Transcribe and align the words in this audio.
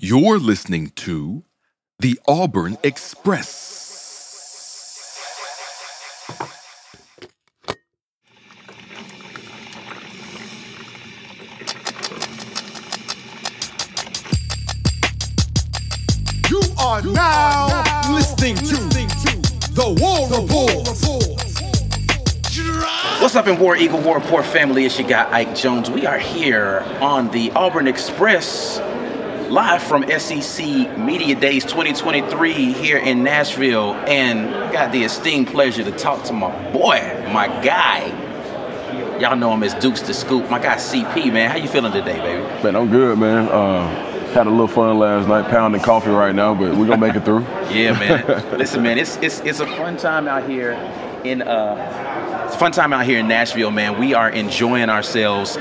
You're 0.00 0.38
listening 0.38 0.90
to 0.90 1.42
the 1.98 2.20
Auburn 2.28 2.78
Express. 2.84 3.74
You 16.48 16.60
are 16.78 17.02
now 17.02 18.12
listening 18.14 18.54
to 18.54 18.76
the 19.74 19.96
War 19.98 20.28
Rapport. 20.30 20.84
What's 23.20 23.34
up 23.34 23.48
in 23.48 23.58
War 23.58 23.76
Eagle 23.76 24.00
War 24.02 24.18
Rapport 24.20 24.44
family? 24.44 24.84
It's 24.86 24.96
your 24.96 25.08
guy 25.08 25.28
Ike 25.32 25.56
Jones. 25.56 25.90
We 25.90 26.06
are 26.06 26.20
here 26.20 26.84
on 27.00 27.32
the 27.32 27.50
Auburn 27.50 27.88
Express, 27.88 28.78
live 29.48 29.82
from 29.82 30.04
SEC 30.18 30.98
Media 30.98 31.34
Days 31.34 31.64
2023 31.64 32.72
here 32.72 32.98
in 32.98 33.22
Nashville, 33.22 33.94
and 34.06 34.50
got 34.72 34.92
the 34.92 35.04
esteemed 35.04 35.48
pleasure 35.48 35.82
to 35.82 35.90
talk 35.90 36.24
to 36.24 36.32
my 36.32 36.50
boy, 36.70 36.98
my 37.32 37.46
guy. 37.62 38.08
Y'all 39.18 39.36
know 39.36 39.52
him 39.52 39.62
as 39.62 39.74
Dukes 39.74 40.02
the 40.02 40.14
Scoop. 40.14 40.48
My 40.50 40.58
guy 40.58 40.76
CP, 40.76 41.32
man. 41.32 41.50
How 41.50 41.56
you 41.56 41.68
feeling 41.68 41.92
today, 41.92 42.18
baby? 42.18 42.62
Man, 42.62 42.76
I'm 42.76 42.90
good, 42.90 43.18
man. 43.18 43.48
Uh, 43.48 43.88
had 44.32 44.46
a 44.46 44.50
little 44.50 44.68
fun 44.68 44.98
last 44.98 45.26
night, 45.26 45.50
pounding 45.50 45.80
coffee 45.80 46.10
right 46.10 46.34
now, 46.34 46.54
but 46.54 46.76
we're 46.76 46.86
gonna 46.86 46.98
make 46.98 47.16
it 47.16 47.24
through. 47.24 47.44
Yeah, 47.68 47.92
man. 47.98 48.24
Listen, 48.58 48.82
man, 48.82 48.96
it's 48.96 49.16
it's 49.18 49.40
it's 49.40 49.60
a 49.60 49.66
fun 49.66 49.98
time 49.98 50.26
out 50.26 50.48
here 50.48 50.72
in 51.24 51.42
uh 51.42 52.44
it's 52.46 52.54
a 52.54 52.58
fun 52.58 52.72
time 52.72 52.94
out 52.94 53.04
here 53.04 53.18
in 53.18 53.28
Nashville, 53.28 53.70
man. 53.70 53.98
We 53.98 54.14
are 54.14 54.30
enjoying 54.30 54.88
ourselves. 54.88 55.58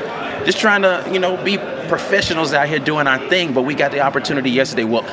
Just 0.48 0.60
trying 0.62 0.84
to, 0.84 1.06
you 1.12 1.20
know, 1.20 1.36
be 1.44 1.58
professionals 1.90 2.54
out 2.54 2.70
here 2.70 2.80
doing 2.80 3.06
our 3.06 3.20
thing, 3.28 3.52
but 3.54 3.64
we 3.64 3.76
got 3.76 3.92
the 3.92 4.00
opportunity 4.00 4.50
yesterday. 4.50 4.86
Well, 4.86 5.04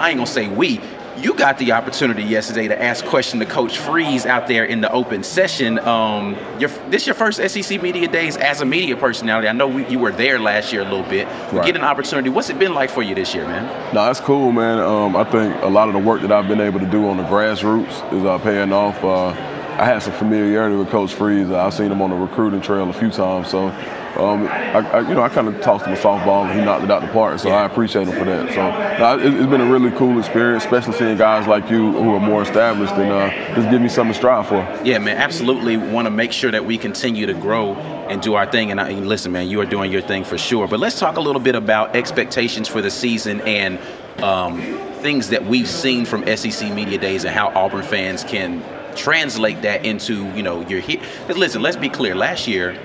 I 0.00 0.08
ain't 0.08 0.16
gonna 0.16 0.26
say 0.26 0.48
we. 0.48 0.80
You 1.18 1.34
got 1.34 1.58
the 1.58 1.72
opportunity 1.72 2.22
yesterday 2.22 2.68
to 2.68 2.82
ask 2.82 3.04
question 3.04 3.38
to 3.40 3.44
Coach 3.44 3.76
Freeze 3.76 4.24
out 4.24 4.46
there 4.48 4.64
in 4.64 4.80
the 4.80 4.90
open 4.90 5.24
session. 5.24 5.78
Um, 5.80 6.38
your, 6.58 6.70
this 6.88 7.06
your 7.06 7.14
first 7.14 7.36
SEC 7.50 7.82
media 7.82 8.08
days 8.08 8.38
as 8.38 8.62
a 8.62 8.64
media 8.64 8.96
personality. 8.96 9.46
I 9.46 9.52
know 9.52 9.68
we, 9.68 9.86
you 9.88 9.98
were 9.98 10.10
there 10.10 10.38
last 10.38 10.72
year 10.72 10.80
a 10.80 10.84
little 10.84 11.02
bit. 11.02 11.28
We 11.52 11.58
Right. 11.58 11.66
get 11.66 11.76
an 11.76 11.84
opportunity. 11.84 12.30
What's 12.30 12.48
it 12.48 12.58
been 12.58 12.72
like 12.72 12.88
for 12.88 13.02
you 13.02 13.14
this 13.14 13.34
year, 13.34 13.44
man? 13.46 13.66
No, 13.92 14.06
that's 14.06 14.20
cool, 14.20 14.52
man. 14.52 14.78
Um, 14.78 15.16
I 15.16 15.24
think 15.24 15.54
a 15.62 15.68
lot 15.68 15.88
of 15.88 15.92
the 15.92 16.00
work 16.00 16.22
that 16.22 16.32
I've 16.32 16.48
been 16.48 16.62
able 16.62 16.80
to 16.80 16.86
do 16.86 17.06
on 17.10 17.18
the 17.18 17.24
grassroots 17.24 18.10
is 18.14 18.24
uh, 18.24 18.38
paying 18.38 18.72
off. 18.72 19.04
Uh, 19.04 19.34
I 19.78 19.84
had 19.86 20.02
some 20.02 20.12
familiarity 20.12 20.76
with 20.76 20.90
Coach 20.90 21.14
Freeze. 21.14 21.50
I've 21.50 21.74
seen 21.74 21.90
him 21.90 22.02
on 22.02 22.10
the 22.10 22.16
recruiting 22.16 22.60
trail 22.60 22.88
a 22.88 22.92
few 22.92 23.10
times, 23.10 23.48
so 23.48 23.68
um, 24.16 24.46
I, 24.46 24.80
I, 24.80 25.00
you 25.00 25.14
know, 25.14 25.22
I 25.22 25.30
kind 25.30 25.48
of 25.48 25.60
tossed 25.62 25.86
him 25.86 25.94
a 25.94 25.96
softball 25.96 26.44
and 26.44 26.58
he 26.58 26.64
knocked 26.64 26.84
it 26.84 26.90
out 26.90 27.00
the 27.00 27.08
park. 27.08 27.38
So 27.38 27.48
I 27.48 27.64
appreciate 27.64 28.08
him 28.08 28.18
for 28.18 28.24
that. 28.24 28.48
So 28.50 28.98
no, 28.98 29.18
it, 29.18 29.34
it's 29.34 29.50
been 29.50 29.62
a 29.62 29.70
really 29.70 29.90
cool 29.92 30.18
experience, 30.18 30.64
especially 30.64 30.92
seeing 30.94 31.16
guys 31.16 31.46
like 31.46 31.70
you 31.70 31.92
who 31.92 32.14
are 32.14 32.20
more 32.20 32.42
established 32.42 32.92
and 32.92 33.10
uh, 33.10 33.30
just 33.54 33.70
give 33.70 33.80
me 33.80 33.88
something 33.88 34.12
to 34.12 34.18
strive 34.18 34.46
for. 34.48 34.56
Yeah, 34.84 34.98
man, 34.98 35.16
absolutely 35.16 35.78
want 35.78 36.06
to 36.06 36.10
make 36.10 36.32
sure 36.32 36.50
that 36.50 36.66
we 36.66 36.76
continue 36.76 37.24
to 37.24 37.34
grow 37.34 37.74
and 37.74 38.20
do 38.20 38.34
our 38.34 38.44
thing. 38.44 38.70
And, 38.70 38.80
I, 38.80 38.90
and 38.90 39.08
listen, 39.08 39.32
man, 39.32 39.48
you 39.48 39.60
are 39.60 39.66
doing 39.66 39.90
your 39.90 40.02
thing 40.02 40.24
for 40.24 40.36
sure. 40.36 40.68
But 40.68 40.80
let's 40.80 40.98
talk 40.98 41.16
a 41.16 41.20
little 41.20 41.40
bit 41.40 41.54
about 41.54 41.96
expectations 41.96 42.68
for 42.68 42.82
the 42.82 42.90
season 42.90 43.40
and 43.42 43.78
um, 44.22 44.60
things 45.00 45.30
that 45.30 45.46
we've 45.46 45.68
seen 45.68 46.04
from 46.04 46.24
SEC 46.36 46.70
Media 46.74 46.98
Days 46.98 47.24
and 47.24 47.34
how 47.34 47.48
Auburn 47.48 47.82
fans 47.82 48.24
can 48.24 48.62
translate 48.96 49.62
that 49.62 49.84
into, 49.84 50.24
you 50.34 50.42
know, 50.42 50.66
your 50.68 50.80
here. 50.80 51.00
Listen, 51.28 51.62
let's 51.62 51.76
be 51.76 51.88
clear. 51.88 52.14
Last 52.14 52.46
year, 52.46 52.78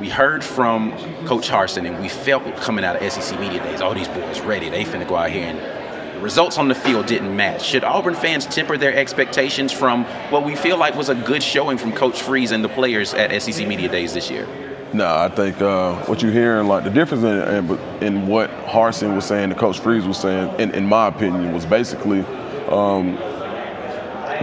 we 0.00 0.08
heard 0.08 0.42
from 0.42 0.92
Coach 1.26 1.48
Harsin 1.48 1.86
and 1.86 2.00
we 2.00 2.08
felt 2.08 2.44
coming 2.56 2.84
out 2.84 3.00
of 3.00 3.12
SEC 3.12 3.38
Media 3.38 3.62
Days, 3.62 3.80
all 3.80 3.94
these 3.94 4.08
boys 4.08 4.40
ready. 4.40 4.68
They 4.68 4.84
finna 4.84 5.06
go 5.06 5.16
out 5.16 5.30
here 5.30 5.46
and 5.46 6.16
the 6.16 6.20
results 6.20 6.58
on 6.58 6.68
the 6.68 6.74
field 6.74 7.06
didn't 7.06 7.34
match. 7.36 7.62
Should 7.62 7.84
Auburn 7.84 8.14
fans 8.14 8.44
temper 8.46 8.76
their 8.76 8.94
expectations 8.94 9.70
from 9.70 10.04
what 10.30 10.44
we 10.44 10.56
feel 10.56 10.76
like 10.76 10.96
was 10.96 11.08
a 11.08 11.14
good 11.14 11.42
showing 11.42 11.78
from 11.78 11.92
Coach 11.92 12.20
Freeze 12.20 12.50
and 12.50 12.64
the 12.64 12.68
players 12.68 13.14
at 13.14 13.40
SEC 13.42 13.66
Media 13.68 13.88
Days 13.88 14.12
this 14.12 14.28
year? 14.28 14.48
No, 14.92 15.06
I 15.06 15.28
think 15.28 15.60
uh, 15.60 15.94
what 16.04 16.20
you're 16.20 16.32
hearing, 16.32 16.66
like 16.66 16.84
the 16.84 16.90
difference 16.90 17.22
in, 17.22 17.38
in, 17.38 17.78
in 18.02 18.26
what 18.26 18.50
Harsin 18.66 19.14
was 19.14 19.24
saying, 19.24 19.48
the 19.48 19.54
Coach 19.54 19.80
Freeze 19.80 20.04
was 20.04 20.18
saying, 20.18 20.52
in, 20.60 20.70
in 20.72 20.86
my 20.86 21.06
opinion, 21.06 21.54
was 21.54 21.64
basically 21.64 22.20
um, 22.68 23.16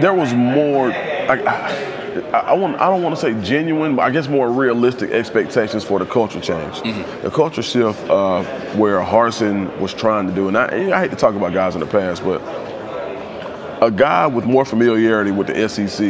there 0.00 0.14
was 0.14 0.32
more. 0.34 0.92
I, 0.92 1.40
I, 1.46 2.30
I, 2.32 2.52
want, 2.54 2.80
I 2.80 2.88
don't 2.88 3.02
want 3.02 3.14
to 3.14 3.20
say 3.20 3.40
genuine, 3.42 3.94
but 3.96 4.02
I 4.02 4.10
guess 4.10 4.28
more 4.28 4.50
realistic 4.50 5.10
expectations 5.10 5.84
for 5.84 5.98
the 5.98 6.06
culture 6.06 6.40
change. 6.40 6.82
The 7.22 7.30
culture 7.30 7.62
shift 7.62 8.08
uh, 8.10 8.42
where 8.76 9.00
Harsin 9.00 9.76
was 9.78 9.94
trying 9.94 10.26
to 10.26 10.34
do, 10.34 10.48
and 10.48 10.58
I, 10.58 10.96
I 10.96 11.00
hate 11.00 11.10
to 11.10 11.16
talk 11.16 11.34
about 11.34 11.52
guys 11.52 11.74
in 11.74 11.80
the 11.80 11.86
past, 11.86 12.24
but 12.24 12.40
a 13.80 13.90
guy 13.90 14.26
with 14.26 14.44
more 14.44 14.64
familiarity 14.64 15.30
with 15.30 15.46
the 15.46 15.68
SEC, 15.68 16.00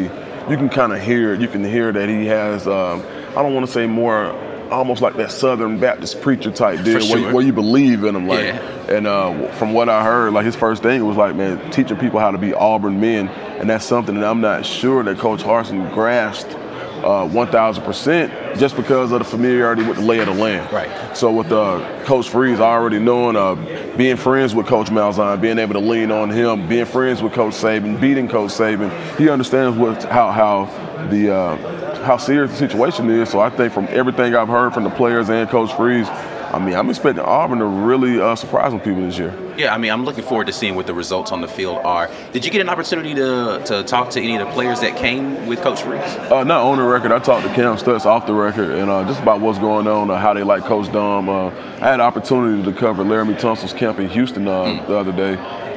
you 0.51 0.57
can 0.57 0.69
kind 0.69 0.93
of 0.93 1.01
hear, 1.01 1.35
you 1.35 1.47
can 1.49 1.63
hear 1.63 1.93
that 1.93 2.09
he 2.09 2.27
has, 2.27 2.67
um, 2.67 3.05
I 3.31 3.43
don't 3.43 3.55
want 3.55 3.67
to 3.67 3.73
say 3.73 3.87
more, 3.87 4.33
almost 4.71 5.03
like 5.03 5.17
that 5.17 5.31
Southern 5.33 5.79
Baptist 5.79 6.21
preacher 6.21 6.51
type 6.51 6.83
deal, 6.85 7.01
For 7.01 7.15
where, 7.21 7.35
where 7.35 7.45
you 7.45 7.53
believe 7.53 8.05
in 8.05 8.15
him. 8.17 8.27
Like, 8.27 8.45
Yeah. 8.45 8.91
and 8.91 9.07
uh, 9.07 9.49
from 9.53 9.73
what 9.73 9.89
I 9.89 10.03
heard, 10.05 10.33
like 10.33 10.45
his 10.47 10.57
first 10.57 10.83
thing 10.83 11.05
was 11.07 11.17
like, 11.17 11.35
man, 11.35 11.71
teaching 11.71 11.97
people 11.97 12.21
how 12.21 12.31
to 12.31 12.39
be 12.39 12.55
Auburn 12.55 13.01
men, 13.01 13.29
and 13.29 13.69
that's 13.69 13.85
something 13.85 14.15
that 14.15 14.25
I'm 14.25 14.41
not 14.41 14.65
sure 14.65 15.03
that 15.03 15.19
Coach 15.19 15.43
Harsin 15.43 15.93
grasped. 15.93 16.57
Uh, 17.01 17.27
1,000% 17.27 18.59
just 18.59 18.77
because 18.77 19.11
of 19.11 19.21
the 19.21 19.25
familiarity 19.25 19.83
with 19.83 19.97
the 19.97 20.03
lay 20.03 20.19
of 20.19 20.27
the 20.27 20.35
land. 20.35 20.71
Right. 20.71 21.17
So 21.17 21.33
with 21.33 21.51
uh, 21.51 22.05
Coach 22.05 22.29
Freeze 22.29 22.61
already 22.61 22.99
knowing, 22.99 23.37
uh, 23.37 23.55
being 23.97 24.17
friends 24.17 24.55
with 24.55 24.67
Coach 24.67 24.89
Malzahn, 24.89 25.41
being 25.41 25.59
able 25.59 25.75
to 25.75 25.81
lean 25.81 26.11
on 26.11 26.29
him, 26.29 26.69
being 26.69 26.85
friends 26.85 27.23
with 27.23 27.33
Coach 27.33 27.55
Saban, 27.55 27.99
beating 28.01 28.29
Coach 28.29 28.51
Saban, 28.51 28.91
he 29.17 29.31
understands 29.31 29.79
what 29.79 30.03
how 30.05 30.31
how 30.31 30.67
the 31.09 31.35
uh, 31.35 32.05
how 32.05 32.17
serious 32.17 32.51
the 32.51 32.57
situation 32.57 33.09
is. 33.11 33.31
So 33.31 33.41
I 33.41 33.51
think 33.51 33.73
from 33.73 33.87
everything 33.89 34.35
I've 34.35 34.49
heard 34.49 34.75
from 34.75 34.85
the 34.85 34.91
players 34.91 35.31
and 35.31 35.49
Coach 35.49 35.73
Freeze, 35.75 36.09
I 36.53 36.59
mean 36.59 36.75
I'm 36.75 36.89
expecting 36.91 37.25
Auburn 37.25 37.59
to 37.61 37.65
really 37.67 38.21
uh, 38.21 38.35
surprise 38.37 38.73
some 38.73 38.81
people 38.81 39.03
this 39.03 39.19
year. 39.19 39.33
Yeah, 39.57 39.75
I 39.75 39.79
mean, 39.79 39.91
I'm 39.93 40.07
looking 40.07 40.25
forward 40.25 40.47
to 40.47 40.55
seeing 40.55 40.75
what 40.75 40.87
the 40.87 40.95
results 40.95 41.33
on 41.33 41.43
the 41.43 41.49
field 41.49 41.79
are. 41.85 42.09
Did 42.33 42.47
you 42.47 42.51
get 42.51 42.63
an 42.63 42.71
opportunity 42.71 43.15
to, 43.17 43.63
to 43.67 43.83
talk 43.83 44.09
to 44.11 44.21
any 44.21 44.37
of 44.37 44.47
the 44.47 44.53
players 44.55 44.81
that 44.81 44.97
came 44.97 45.47
with 45.47 45.61
Coach 45.61 45.83
Freeze? 45.83 46.01
Uh, 46.01 46.45
not 46.45 46.63
on 46.65 46.79
the 46.79 46.85
record. 46.85 47.13
I 47.13 47.19
talked 47.19 47.47
to 47.47 47.53
Cam 47.53 47.77
Stutz 47.77 48.07
off 48.07 48.27
the 48.27 48.33
record 48.33 48.71
and 48.71 48.91
uh, 48.91 49.05
just 49.05 49.21
about 49.21 49.41
what's 49.41 49.59
going 49.59 49.87
on, 49.87 50.11
uh, 50.11 50.17
how 50.17 50.33
they 50.33 50.43
like 50.45 50.65
Coach 50.65 50.91
Dom. 50.93 51.29
Uh, 51.29 51.49
I 51.49 51.53
had 51.91 51.95
an 51.95 52.01
opportunity 52.01 52.63
to 52.63 52.73
cover 52.73 53.05
Laremy 53.05 53.39
Tunsil's 53.39 53.75
camp 53.75 53.99
in 53.99 54.09
Houston 54.09 54.49
uh, 54.49 54.83
the 54.87 54.97
other 54.97 55.13
day, 55.13 55.35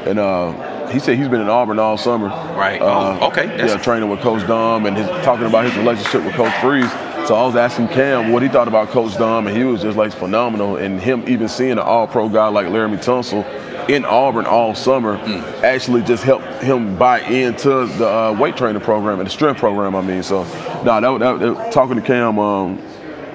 and 0.09 0.17
uh, 0.17 0.88
he 0.90 1.00
said 1.00 1.17
he's 1.17 1.28
been 1.28 1.41
in 1.41 1.50
Auburn 1.50 1.78
all 1.78 1.97
summer. 1.97 2.28
Right. 2.28 2.81
Uh, 2.81 3.17
Oh, 3.19 3.28
okay. 3.28 3.47
That's- 3.47 3.72
yeah, 3.72 3.78
training 3.81 4.09
with 4.09 4.22
Coach 4.22 4.47
Dom 4.47 4.85
and 4.85 4.95
his, 4.95 5.07
talking 5.25 5.45
about 5.45 5.66
his 5.66 5.75
relationship 5.75 6.23
with 6.23 6.35
Coach 6.35 6.53
Freeze. 6.61 6.90
So 7.28 7.35
I 7.35 7.45
was 7.45 7.56
asking 7.56 7.88
Cam 7.88 8.34
what 8.34 8.44
he 8.44 8.50
thought 8.50 8.67
about 8.67 8.89
Coach 8.89 9.17
Dom, 9.17 9.47
and 9.47 9.56
he 9.56 9.63
was 9.63 9.81
just 9.81 9.97
like 9.97 10.11
phenomenal. 10.11 10.75
And 10.75 11.00
him 11.00 11.23
even 11.28 11.47
seeing 11.47 11.72
an 11.72 11.79
All-Pro 11.79 12.28
guy 12.28 12.47
like 12.50 12.67
Laremy 12.67 12.97
Tunsil 12.97 13.46
in 13.90 14.03
Auburn 14.05 14.46
all 14.46 14.75
summer 14.75 15.16
actually 15.64 16.03
just 16.03 16.23
helped 16.23 16.46
him 16.64 16.97
buy 16.97 17.22
into 17.22 17.85
the 17.85 18.08
uh, 18.08 18.35
weight 18.37 18.58
training 18.58 18.81
program 18.81 19.20
and 19.20 19.25
the 19.28 19.31
strength 19.31 19.59
program. 19.59 19.96
I 19.96 20.02
mean, 20.02 20.22
so 20.23 20.43
no, 20.84 20.99
that, 20.99 21.20
that, 21.20 21.40
that- 21.40 21.72
talking 21.72 21.96
to 21.96 22.02
Cam, 22.02 22.40
um, 22.40 22.78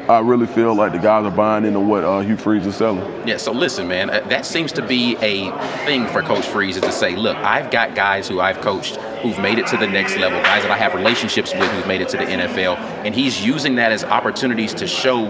I 0.08 0.20
really 0.20 0.46
feel 0.46 0.74
like 0.74 0.92
the 0.92 0.98
guys 0.98 1.26
are 1.26 1.30
buying 1.30 1.66
into 1.66 1.80
what 1.80 2.02
uh, 2.02 2.20
Hugh 2.20 2.38
Freeze 2.38 2.66
is 2.66 2.76
selling. 2.76 3.28
Yeah, 3.28 3.36
so 3.36 3.52
listen, 3.52 3.86
man, 3.86 4.08
uh, 4.08 4.20
that 4.28 4.46
seems 4.46 4.72
to 4.72 4.82
be 4.82 5.16
a 5.16 5.50
thing 5.84 6.06
for 6.06 6.22
Coach 6.22 6.46
Freeze 6.46 6.76
is 6.76 6.82
to 6.82 6.92
say, 6.92 7.14
look, 7.14 7.36
I've 7.36 7.70
got 7.70 7.94
guys 7.94 8.26
who 8.26 8.40
I've 8.40 8.62
coached 8.62 8.96
who've 9.22 9.38
made 9.38 9.58
it 9.58 9.66
to 9.66 9.76
the 9.76 9.86
next 9.86 10.16
level, 10.16 10.40
guys 10.42 10.62
that 10.62 10.70
I 10.70 10.78
have 10.78 10.94
relationships 10.94 11.52
with 11.52 11.70
who've 11.72 11.86
made 11.86 12.00
it 12.00 12.08
to 12.10 12.16
the 12.16 12.24
NFL, 12.24 12.78
and 13.04 13.14
he's 13.14 13.44
using 13.44 13.74
that 13.74 13.92
as 13.92 14.02
opportunities 14.02 14.72
to 14.74 14.86
show 14.86 15.26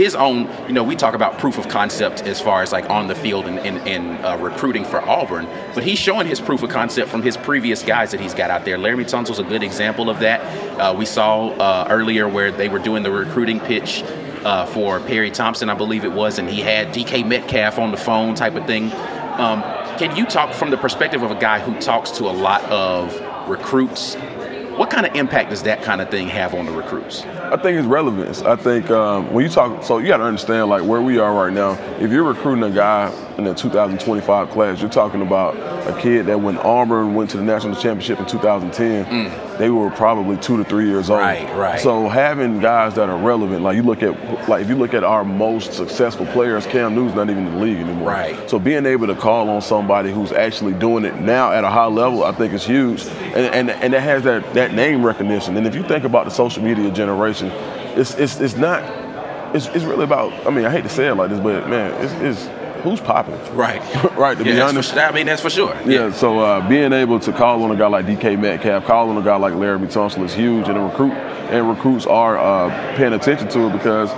his 0.00 0.14
own, 0.14 0.48
you 0.66 0.72
know, 0.72 0.82
we 0.82 0.96
talk 0.96 1.12
about 1.12 1.38
proof 1.38 1.58
of 1.58 1.68
concept 1.68 2.22
as 2.22 2.40
far 2.40 2.62
as 2.62 2.72
like 2.72 2.88
on 2.88 3.06
the 3.06 3.14
field 3.14 3.46
and, 3.46 3.58
and, 3.58 3.86
and 3.86 4.24
uh, 4.24 4.34
recruiting 4.40 4.82
for 4.82 4.98
Auburn, 5.02 5.46
but 5.74 5.84
he's 5.84 5.98
showing 5.98 6.26
his 6.26 6.40
proof 6.40 6.62
of 6.62 6.70
concept 6.70 7.10
from 7.10 7.22
his 7.22 7.36
previous 7.36 7.82
guys 7.82 8.10
that 8.12 8.18
he's 8.18 8.32
got 8.32 8.50
out 8.50 8.64
there. 8.64 8.78
Laremy 8.78 9.06
Tunsil's 9.06 9.38
a 9.38 9.44
good 9.44 9.62
example 9.62 10.08
of 10.08 10.20
that. 10.20 10.40
Uh, 10.80 10.94
we 10.96 11.04
saw 11.04 11.48
uh, 11.48 11.86
earlier 11.90 12.26
where 12.26 12.50
they 12.50 12.70
were 12.70 12.78
doing 12.78 13.02
the 13.02 13.10
recruiting 13.10 13.60
pitch 13.60 14.02
uh, 14.42 14.64
for 14.64 15.00
Perry 15.00 15.30
Thompson, 15.30 15.68
I 15.68 15.74
believe 15.74 16.04
it 16.04 16.12
was, 16.12 16.38
and 16.38 16.48
he 16.48 16.62
had 16.62 16.94
DK 16.94 17.26
Metcalf 17.26 17.78
on 17.78 17.90
the 17.90 17.98
phone 17.98 18.34
type 18.34 18.54
of 18.54 18.66
thing. 18.66 18.90
Um, 19.38 19.62
can 19.98 20.16
you 20.16 20.24
talk 20.24 20.54
from 20.54 20.70
the 20.70 20.78
perspective 20.78 21.22
of 21.22 21.30
a 21.30 21.38
guy 21.38 21.60
who 21.60 21.78
talks 21.78 22.10
to 22.12 22.24
a 22.24 22.32
lot 22.32 22.64
of 22.64 23.20
recruits? 23.50 24.16
What 24.80 24.88
kind 24.88 25.04
of 25.04 25.14
impact 25.14 25.50
does 25.50 25.62
that 25.64 25.82
kind 25.82 26.00
of 26.00 26.08
thing 26.08 26.26
have 26.28 26.54
on 26.54 26.64
the 26.64 26.72
recruits? 26.72 27.20
I 27.24 27.58
think 27.58 27.76
it's 27.76 27.86
relevance. 27.86 28.40
I 28.40 28.56
think 28.56 28.90
um, 28.90 29.30
when 29.30 29.44
you 29.44 29.50
talk, 29.50 29.84
so 29.84 29.98
you 29.98 30.08
got 30.08 30.16
to 30.16 30.24
understand 30.24 30.70
like 30.70 30.82
where 30.84 31.02
we 31.02 31.18
are 31.18 31.34
right 31.34 31.52
now. 31.52 31.72
If 31.98 32.10
you're 32.10 32.24
recruiting 32.24 32.64
a 32.64 32.74
guy 32.74 33.10
in 33.40 33.54
the 33.54 33.54
2025 33.54 34.50
class, 34.50 34.80
you're 34.80 34.90
talking 34.90 35.22
about 35.22 35.56
a 35.88 35.98
kid 36.00 36.26
that 36.26 36.40
when 36.40 36.58
Auburn 36.58 37.14
went 37.14 37.30
to 37.30 37.36
the 37.36 37.42
national 37.42 37.74
championship 37.74 38.20
in 38.20 38.26
2010, 38.26 39.04
mm. 39.06 39.58
they 39.58 39.70
were 39.70 39.90
probably 39.90 40.36
two 40.36 40.56
to 40.58 40.64
three 40.64 40.86
years 40.86 41.10
old. 41.10 41.20
Right, 41.20 41.54
right. 41.56 41.80
So 41.80 42.08
having 42.08 42.60
guys 42.60 42.94
that 42.94 43.08
are 43.08 43.16
relevant, 43.16 43.62
like 43.62 43.76
you 43.76 43.82
look 43.82 44.02
at, 44.02 44.48
like 44.48 44.62
if 44.62 44.68
you 44.68 44.76
look 44.76 44.94
at 44.94 45.04
our 45.04 45.24
most 45.24 45.72
successful 45.72 46.26
players, 46.26 46.66
Cam 46.66 46.94
Newton's 46.94 47.14
not 47.14 47.30
even 47.30 47.46
in 47.46 47.54
the 47.54 47.60
league 47.60 47.78
anymore. 47.78 48.10
Right. 48.10 48.50
So 48.50 48.58
being 48.58 48.86
able 48.86 49.06
to 49.06 49.14
call 49.14 49.48
on 49.48 49.62
somebody 49.62 50.12
who's 50.12 50.32
actually 50.32 50.74
doing 50.74 51.04
it 51.04 51.16
now 51.16 51.52
at 51.52 51.64
a 51.64 51.70
high 51.70 51.86
level, 51.86 52.24
I 52.24 52.32
think 52.32 52.52
is 52.52 52.64
huge, 52.64 53.06
and 53.06 53.54
and, 53.54 53.70
and 53.70 53.94
it 53.94 54.02
has 54.02 54.22
that 54.24 54.52
that 54.54 54.74
name 54.74 55.04
recognition. 55.04 55.56
And 55.56 55.66
if 55.66 55.74
you 55.74 55.82
think 55.82 56.04
about 56.04 56.26
the 56.26 56.30
social 56.30 56.62
media 56.62 56.90
generation, 56.90 57.48
it's 57.98 58.14
it's 58.14 58.40
it's 58.40 58.56
not. 58.56 58.82
It's, 59.52 59.66
it's 59.66 59.84
really 59.84 60.04
about. 60.04 60.46
I 60.46 60.50
mean, 60.50 60.64
I 60.64 60.70
hate 60.70 60.82
to 60.82 60.88
say 60.88 61.08
it 61.08 61.14
like 61.14 61.30
this, 61.30 61.40
but 61.40 61.68
man, 61.68 61.92
it's, 62.04 62.12
it's 62.38 62.59
who's 62.82 63.00
popping? 63.00 63.34
Right. 63.54 63.80
right, 64.16 64.36
to 64.36 64.44
yeah, 64.44 64.54
be 64.54 64.60
honest. 64.60 64.94
I 64.96 65.12
mean, 65.12 65.26
that's 65.26 65.42
for 65.42 65.50
sure. 65.50 65.74
Yeah, 65.84 66.06
yeah 66.06 66.12
so 66.12 66.38
uh, 66.40 66.68
being 66.68 66.92
able 66.92 67.20
to 67.20 67.32
call 67.32 67.62
on 67.62 67.70
a 67.70 67.76
guy 67.76 67.86
like 67.86 68.06
DK 68.06 68.38
Metcalf, 68.38 68.84
call 68.84 69.10
on 69.10 69.16
a 69.16 69.22
guy 69.22 69.36
like 69.36 69.54
Laremy 69.54 69.86
Tunsil 69.86 70.24
is 70.24 70.34
huge, 70.34 70.68
and 70.68 70.82
recruit 70.82 71.12
and 71.12 71.68
recruits 71.68 72.06
are 72.06 72.38
uh, 72.38 72.96
paying 72.96 73.12
attention 73.12 73.48
to 73.48 73.66
it 73.66 73.72
because 73.72 74.10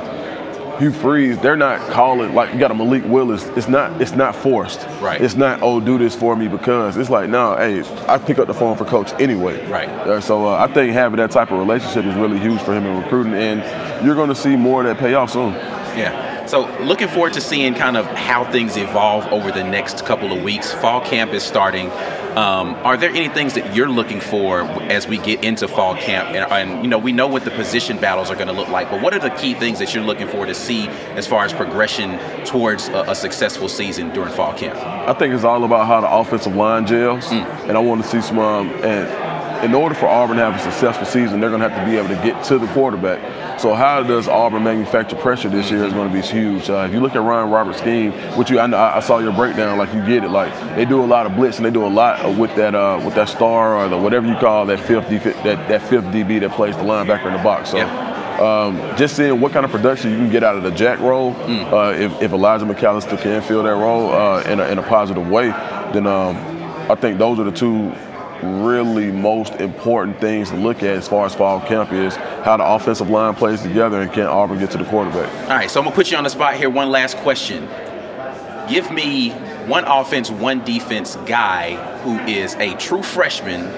Hugh 0.78 0.90
Freeze, 0.90 1.38
they're 1.38 1.56
not 1.56 1.80
calling 1.90 2.34
like 2.34 2.52
you 2.52 2.58
got 2.58 2.70
a 2.70 2.74
Malik 2.74 3.04
Willis. 3.06 3.44
It's 3.56 3.68
not 3.68 4.00
it's 4.00 4.12
not 4.12 4.34
forced. 4.34 4.80
Right. 5.00 5.20
It's 5.20 5.36
not 5.36 5.62
oh 5.62 5.80
do 5.80 5.98
this 5.98 6.14
for 6.14 6.34
me 6.34 6.48
because 6.48 6.96
it's 6.96 7.10
like 7.10 7.30
no 7.30 7.56
hey 7.56 7.82
I 8.08 8.18
pick 8.18 8.38
up 8.38 8.46
the 8.46 8.54
phone 8.54 8.76
for 8.76 8.84
coach 8.84 9.12
anyway. 9.20 9.64
Right. 9.68 9.88
Uh, 9.88 10.20
so 10.20 10.46
uh, 10.46 10.56
I 10.56 10.72
think 10.72 10.92
having 10.92 11.18
that 11.18 11.30
type 11.30 11.52
of 11.52 11.58
relationship 11.58 12.04
is 12.04 12.14
really 12.16 12.38
huge 12.38 12.60
for 12.62 12.74
him 12.74 12.84
in 12.84 13.00
recruiting, 13.00 13.34
and 13.34 14.04
you're 14.04 14.14
going 14.14 14.30
to 14.30 14.34
see 14.34 14.56
more 14.56 14.80
of 14.80 14.86
that 14.88 14.98
pay 14.98 15.14
off 15.14 15.30
soon. 15.30 15.52
Yeah. 15.52 16.31
So, 16.46 16.68
looking 16.80 17.08
forward 17.08 17.34
to 17.34 17.40
seeing 17.40 17.74
kind 17.74 17.96
of 17.96 18.06
how 18.06 18.44
things 18.50 18.76
evolve 18.76 19.26
over 19.26 19.52
the 19.52 19.64
next 19.64 20.04
couple 20.04 20.32
of 20.32 20.42
weeks. 20.42 20.72
Fall 20.72 21.00
camp 21.00 21.32
is 21.32 21.42
starting. 21.42 21.90
Um, 22.36 22.74
are 22.76 22.96
there 22.96 23.10
any 23.10 23.28
things 23.28 23.54
that 23.54 23.76
you're 23.76 23.90
looking 23.90 24.20
for 24.20 24.62
as 24.62 25.06
we 25.06 25.18
get 25.18 25.44
into 25.44 25.68
fall 25.68 25.94
camp? 25.94 26.30
And, 26.30 26.50
and 26.50 26.82
you 26.82 26.88
know, 26.88 26.98
we 26.98 27.12
know 27.12 27.26
what 27.26 27.44
the 27.44 27.50
position 27.50 27.98
battles 27.98 28.30
are 28.30 28.34
going 28.34 28.46
to 28.46 28.54
look 28.54 28.68
like, 28.68 28.90
but 28.90 29.02
what 29.02 29.12
are 29.12 29.18
the 29.18 29.30
key 29.30 29.52
things 29.52 29.78
that 29.80 29.94
you're 29.94 30.02
looking 30.02 30.26
for 30.26 30.46
to 30.46 30.54
see 30.54 30.88
as 31.14 31.26
far 31.26 31.44
as 31.44 31.52
progression 31.52 32.18
towards 32.46 32.88
a, 32.88 33.02
a 33.02 33.14
successful 33.14 33.68
season 33.68 34.12
during 34.14 34.32
fall 34.32 34.54
camp? 34.54 34.78
I 34.78 35.12
think 35.12 35.34
it's 35.34 35.44
all 35.44 35.62
about 35.64 35.86
how 35.86 36.00
the 36.00 36.10
offensive 36.10 36.56
line 36.56 36.86
gels, 36.86 37.26
mm. 37.26 37.44
and 37.68 37.76
I 37.76 37.80
want 37.80 38.02
to 38.02 38.08
see 38.08 38.22
some. 38.22 38.38
Um, 38.38 38.70
and 38.82 39.31
in 39.62 39.74
order 39.74 39.94
for 39.94 40.06
Auburn 40.06 40.36
to 40.38 40.42
have 40.42 40.60
a 40.60 40.62
successful 40.62 41.06
season, 41.06 41.40
they're 41.40 41.50
going 41.50 41.62
to 41.62 41.68
have 41.68 41.84
to 41.84 41.90
be 41.90 41.96
able 41.96 42.08
to 42.08 42.16
get 42.16 42.42
to 42.44 42.58
the 42.58 42.66
quarterback. 42.68 43.60
So 43.60 43.74
how 43.74 44.02
does 44.02 44.26
Auburn 44.26 44.64
manufacture 44.64 45.14
pressure 45.14 45.48
this 45.48 45.70
year 45.70 45.84
is 45.84 45.92
going 45.92 46.08
to 46.08 46.14
be 46.14 46.20
huge. 46.20 46.68
Uh, 46.68 46.84
if 46.88 46.92
you 46.92 47.00
look 47.00 47.14
at 47.14 47.22
Ron 47.22 47.48
Roberts' 47.48 47.78
scheme, 47.78 48.12
which 48.36 48.50
you 48.50 48.58
I, 48.58 48.66
know, 48.66 48.76
I, 48.76 48.98
saw 48.98 49.18
your 49.18 49.32
breakdown, 49.32 49.78
like 49.78 49.94
you 49.94 50.04
get 50.04 50.24
it. 50.24 50.30
Like 50.30 50.52
they 50.74 50.84
do 50.84 51.02
a 51.02 51.06
lot 51.06 51.26
of 51.26 51.36
blitz 51.36 51.58
and 51.58 51.66
they 51.66 51.70
do 51.70 51.86
a 51.86 51.88
lot 51.88 52.36
with 52.36 52.54
that 52.56 52.74
uh, 52.74 53.00
with 53.04 53.14
that 53.14 53.28
star 53.28 53.76
or 53.76 53.88
the 53.88 53.96
whatever 53.96 54.26
you 54.26 54.34
call 54.34 54.66
that 54.66 54.80
fifth 54.80 55.08
that 55.08 55.68
that 55.68 55.82
fifth 55.82 56.04
DB 56.06 56.40
that 56.40 56.50
plays 56.50 56.76
the 56.76 56.82
linebacker 56.82 57.26
in 57.26 57.34
the 57.34 57.42
box. 57.42 57.70
So. 57.70 57.76
Yeah. 57.76 58.08
Um, 58.32 58.96
just 58.96 59.14
seeing 59.14 59.40
what 59.40 59.52
kind 59.52 59.64
of 59.64 59.70
production 59.70 60.10
you 60.10 60.16
can 60.16 60.30
get 60.30 60.42
out 60.42 60.56
of 60.56 60.64
the 60.64 60.72
jack 60.72 60.98
role, 60.98 61.32
mm. 61.34 61.70
uh, 61.70 61.96
if, 61.96 62.22
if, 62.22 62.32
Elijah 62.32 62.64
McAllister 62.64 63.20
can 63.20 63.40
fill 63.42 63.62
that 63.62 63.70
role 63.70 64.10
uh, 64.10 64.42
in, 64.44 64.58
a, 64.58 64.64
in, 64.68 64.78
a, 64.78 64.82
positive 64.82 65.28
way, 65.28 65.48
then 65.92 66.08
um, 66.08 66.36
I 66.90 66.96
think 66.96 67.18
those 67.18 67.38
are 67.38 67.44
the 67.44 67.52
two 67.52 67.92
really 68.42 69.10
most 69.10 69.54
important 69.54 70.20
things 70.20 70.50
to 70.50 70.56
look 70.56 70.78
at 70.78 70.96
as 70.96 71.08
far 71.08 71.26
as 71.26 71.34
fall 71.34 71.60
camp 71.60 71.92
is 71.92 72.16
how 72.16 72.56
the 72.56 72.64
offensive 72.64 73.08
line 73.08 73.34
plays 73.34 73.62
together 73.62 74.00
and 74.00 74.12
can 74.12 74.26
Auburn 74.26 74.58
get 74.58 74.70
to 74.72 74.78
the 74.78 74.84
quarterback. 74.84 75.32
All 75.42 75.56
right, 75.56 75.70
so 75.70 75.80
I'm 75.80 75.84
gonna 75.84 75.96
put 75.96 76.10
you 76.10 76.16
on 76.16 76.24
the 76.24 76.30
spot 76.30 76.56
here. 76.56 76.70
One 76.70 76.90
last 76.90 77.16
question. 77.18 77.68
Give 78.68 78.90
me 78.90 79.30
one 79.66 79.84
offense, 79.84 80.30
one 80.30 80.64
defense 80.64 81.16
guy 81.26 81.74
who 82.02 82.18
is 82.20 82.54
a 82.54 82.74
true 82.74 83.02
freshman 83.02 83.70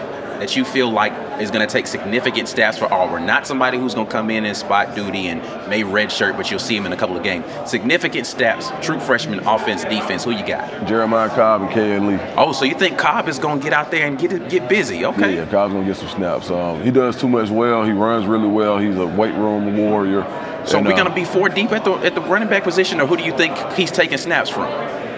that 0.44 0.54
you 0.56 0.62
feel 0.62 0.90
like 0.90 1.14
is 1.40 1.50
going 1.50 1.66
to 1.66 1.72
take 1.72 1.86
significant 1.86 2.50
steps 2.50 2.76
for 2.76 2.92
Auburn. 2.92 3.24
Not 3.24 3.46
somebody 3.46 3.78
who's 3.78 3.94
going 3.94 4.06
to 4.06 4.12
come 4.12 4.28
in 4.28 4.44
and 4.44 4.54
spot 4.54 4.94
duty 4.94 5.28
and 5.28 5.40
may 5.70 5.84
redshirt, 5.84 6.36
but 6.36 6.50
you'll 6.50 6.60
see 6.60 6.76
him 6.76 6.84
in 6.84 6.92
a 6.92 6.98
couple 6.98 7.16
of 7.16 7.22
games. 7.22 7.46
Significant 7.64 8.26
steps, 8.26 8.70
true 8.82 9.00
freshman 9.00 9.38
offense, 9.40 9.84
defense. 9.84 10.24
Who 10.24 10.32
you 10.32 10.46
got? 10.46 10.86
Jeremiah 10.86 11.30
Cobb 11.30 11.62
and 11.62 11.70
Kayin 11.70 12.06
Lee. 12.06 12.34
Oh, 12.36 12.52
so 12.52 12.66
you 12.66 12.74
think 12.74 12.98
Cobb 12.98 13.26
is 13.26 13.38
going 13.38 13.60
to 13.60 13.64
get 13.64 13.72
out 13.72 13.90
there 13.90 14.06
and 14.06 14.18
get 14.18 14.34
it, 14.34 14.50
get 14.50 14.68
busy? 14.68 15.06
Okay. 15.06 15.36
Yeah, 15.36 15.46
Cobb's 15.46 15.72
going 15.72 15.86
to 15.86 15.90
get 15.90 15.98
some 15.98 16.10
snaps. 16.10 16.50
Um, 16.50 16.82
he 16.82 16.90
does 16.90 17.18
too 17.18 17.28
much 17.28 17.48
well. 17.48 17.82
He 17.82 17.92
runs 17.92 18.26
really 18.26 18.48
well. 18.48 18.76
He's 18.76 18.98
a 18.98 19.06
weight 19.06 19.34
room 19.34 19.78
warrior. 19.78 20.24
So 20.66 20.76
and, 20.76 20.86
we're 20.86 20.92
uh, 20.92 20.96
going 20.96 21.08
to 21.08 21.14
be 21.14 21.24
four 21.24 21.48
deep 21.48 21.72
at 21.72 21.86
the 21.86 21.92
at 21.92 22.14
the 22.14 22.20
running 22.20 22.50
back 22.50 22.64
position, 22.64 23.00
or 23.00 23.06
who 23.06 23.16
do 23.16 23.24
you 23.24 23.34
think 23.34 23.56
he's 23.72 23.90
taking 23.90 24.18
snaps 24.18 24.50
from? 24.50 24.66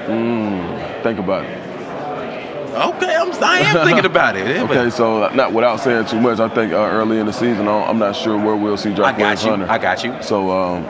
Mm, 0.06 1.02
think 1.02 1.19
about 1.19 1.44
it. 1.44 1.75
Okay, 2.76 3.17
I'm, 3.17 3.32
I 3.43 3.58
am 3.61 3.87
thinking 3.87 4.05
about 4.05 4.37
it. 4.37 4.46
okay, 4.70 4.90
so 4.90 5.25
uh, 5.25 5.34
not 5.34 5.52
without 5.52 5.81
saying 5.81 6.06
too 6.06 6.20
much, 6.20 6.40
I 6.40 6.49
think 6.49 6.73
uh, 6.73 6.76
early 6.76 7.19
in 7.19 7.26
the 7.26 7.32
season, 7.32 7.69
I'm 7.69 7.99
not 7.99 8.14
sure 8.14 8.37
where 8.37 8.55
we'll 8.55 8.76
see 8.76 8.93
Josh 8.93 9.14
I 9.14 9.19
got 9.19 9.43
you. 9.43 9.50
Hunter. 9.50 9.70
I 9.70 9.78
got 9.78 10.05
you. 10.05 10.23
So 10.23 10.50
um, 10.50 10.84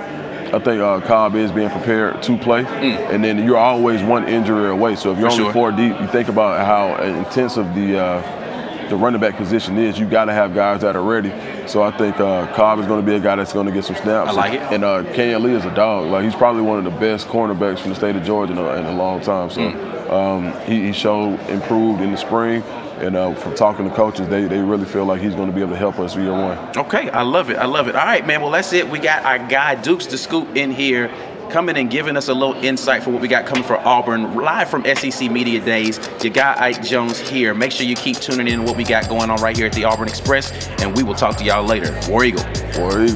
I 0.52 0.58
think 0.58 0.80
uh, 0.80 1.00
Cobb 1.00 1.36
is 1.36 1.52
being 1.52 1.70
prepared 1.70 2.22
to 2.24 2.36
play, 2.38 2.64
mm. 2.64 3.10
and 3.12 3.22
then 3.22 3.44
you're 3.44 3.56
always 3.56 4.02
one 4.02 4.28
injury 4.28 4.68
away. 4.68 4.96
So 4.96 5.12
if 5.12 5.18
you're 5.18 5.30
For 5.30 5.34
only 5.34 5.44
sure. 5.44 5.52
four 5.52 5.70
deep, 5.70 6.00
you 6.00 6.06
think 6.08 6.28
about 6.28 6.66
how 6.66 7.00
intensive 7.02 7.72
the 7.76 7.98
uh, 7.98 8.88
the 8.88 8.96
running 8.96 9.20
back 9.20 9.36
position 9.36 9.78
is. 9.78 9.98
You 9.98 10.08
got 10.08 10.24
to 10.24 10.32
have 10.32 10.54
guys 10.54 10.80
that 10.80 10.96
are 10.96 11.02
ready. 11.02 11.30
So 11.68 11.82
I 11.82 11.96
think 11.96 12.18
uh, 12.18 12.52
Cobb 12.54 12.80
is 12.80 12.86
going 12.86 13.00
to 13.00 13.06
be 13.06 13.16
a 13.16 13.20
guy 13.20 13.36
that's 13.36 13.52
going 13.52 13.66
to 13.66 13.72
get 13.72 13.84
some 13.84 13.96
snaps. 13.96 14.30
I 14.30 14.32
like 14.32 14.52
it. 14.54 14.62
And 14.62 14.84
uh, 14.84 15.04
Kayin 15.04 15.42
Lee 15.42 15.54
is 15.54 15.64
a 15.64 15.74
dog. 15.74 16.10
Like 16.10 16.24
he's 16.24 16.34
probably 16.34 16.62
one 16.62 16.78
of 16.78 16.84
the 16.84 16.98
best 16.98 17.26
cornerbacks 17.28 17.80
from 17.80 17.90
the 17.90 17.96
state 17.96 18.16
of 18.16 18.24
Georgia 18.24 18.52
in 18.52 18.58
a, 18.58 18.74
in 18.74 18.86
a 18.86 18.94
long 18.94 19.20
time. 19.20 19.50
So. 19.50 19.60
Mm. 19.60 19.95
Um, 20.10 20.52
he, 20.62 20.86
he, 20.86 20.92
showed 20.92 21.38
improved 21.48 22.00
in 22.00 22.12
the 22.12 22.16
spring. 22.16 22.62
And 22.98 23.14
uh, 23.14 23.34
from 23.34 23.54
talking 23.54 23.88
to 23.88 23.94
coaches, 23.94 24.28
they, 24.28 24.46
they 24.46 24.60
really 24.60 24.86
feel 24.86 25.04
like 25.04 25.20
he's 25.20 25.34
going 25.34 25.48
to 25.48 25.54
be 25.54 25.60
able 25.60 25.72
to 25.72 25.78
help 25.78 25.98
us 25.98 26.16
year 26.16 26.32
one. 26.32 26.56
Okay, 26.76 27.10
I 27.10 27.22
love 27.22 27.50
it. 27.50 27.56
I 27.56 27.66
love 27.66 27.88
it. 27.88 27.94
All 27.94 28.06
right, 28.06 28.26
man. 28.26 28.40
Well, 28.40 28.50
that's 28.50 28.72
it. 28.72 28.88
We 28.88 28.98
got 28.98 29.24
our 29.24 29.38
guy 29.38 29.74
Dukes 29.74 30.06
the 30.06 30.16
Scoop 30.16 30.56
in 30.56 30.70
here 30.70 31.12
coming 31.50 31.76
and 31.76 31.90
giving 31.90 32.16
us 32.16 32.28
a 32.28 32.34
little 32.34 32.54
insight 32.64 33.02
for 33.02 33.10
what 33.10 33.20
we 33.22 33.28
got 33.28 33.46
coming 33.46 33.64
for 33.64 33.78
Auburn, 33.86 34.34
live 34.34 34.68
from 34.68 34.84
SEC 34.84 35.30
Media 35.30 35.60
Days. 35.60 35.98
Your 36.22 36.32
guy 36.32 36.54
Ike 36.58 36.82
Jones 36.82 37.18
here. 37.18 37.54
Make 37.54 37.72
sure 37.72 37.86
you 37.86 37.96
keep 37.96 38.16
tuning 38.16 38.48
in 38.48 38.60
to 38.60 38.64
what 38.64 38.76
we 38.76 38.84
got 38.84 39.08
going 39.08 39.30
on 39.30 39.40
right 39.40 39.56
here 39.56 39.66
at 39.66 39.72
the 39.72 39.84
Auburn 39.84 40.08
Express, 40.08 40.68
and 40.80 40.96
we 40.96 41.02
will 41.02 41.14
talk 41.14 41.36
to 41.36 41.44
y'all 41.44 41.64
later. 41.64 41.98
War 42.08 42.24
Eagle. 42.24 42.44
War 42.78 43.02
Eagle. 43.02 43.15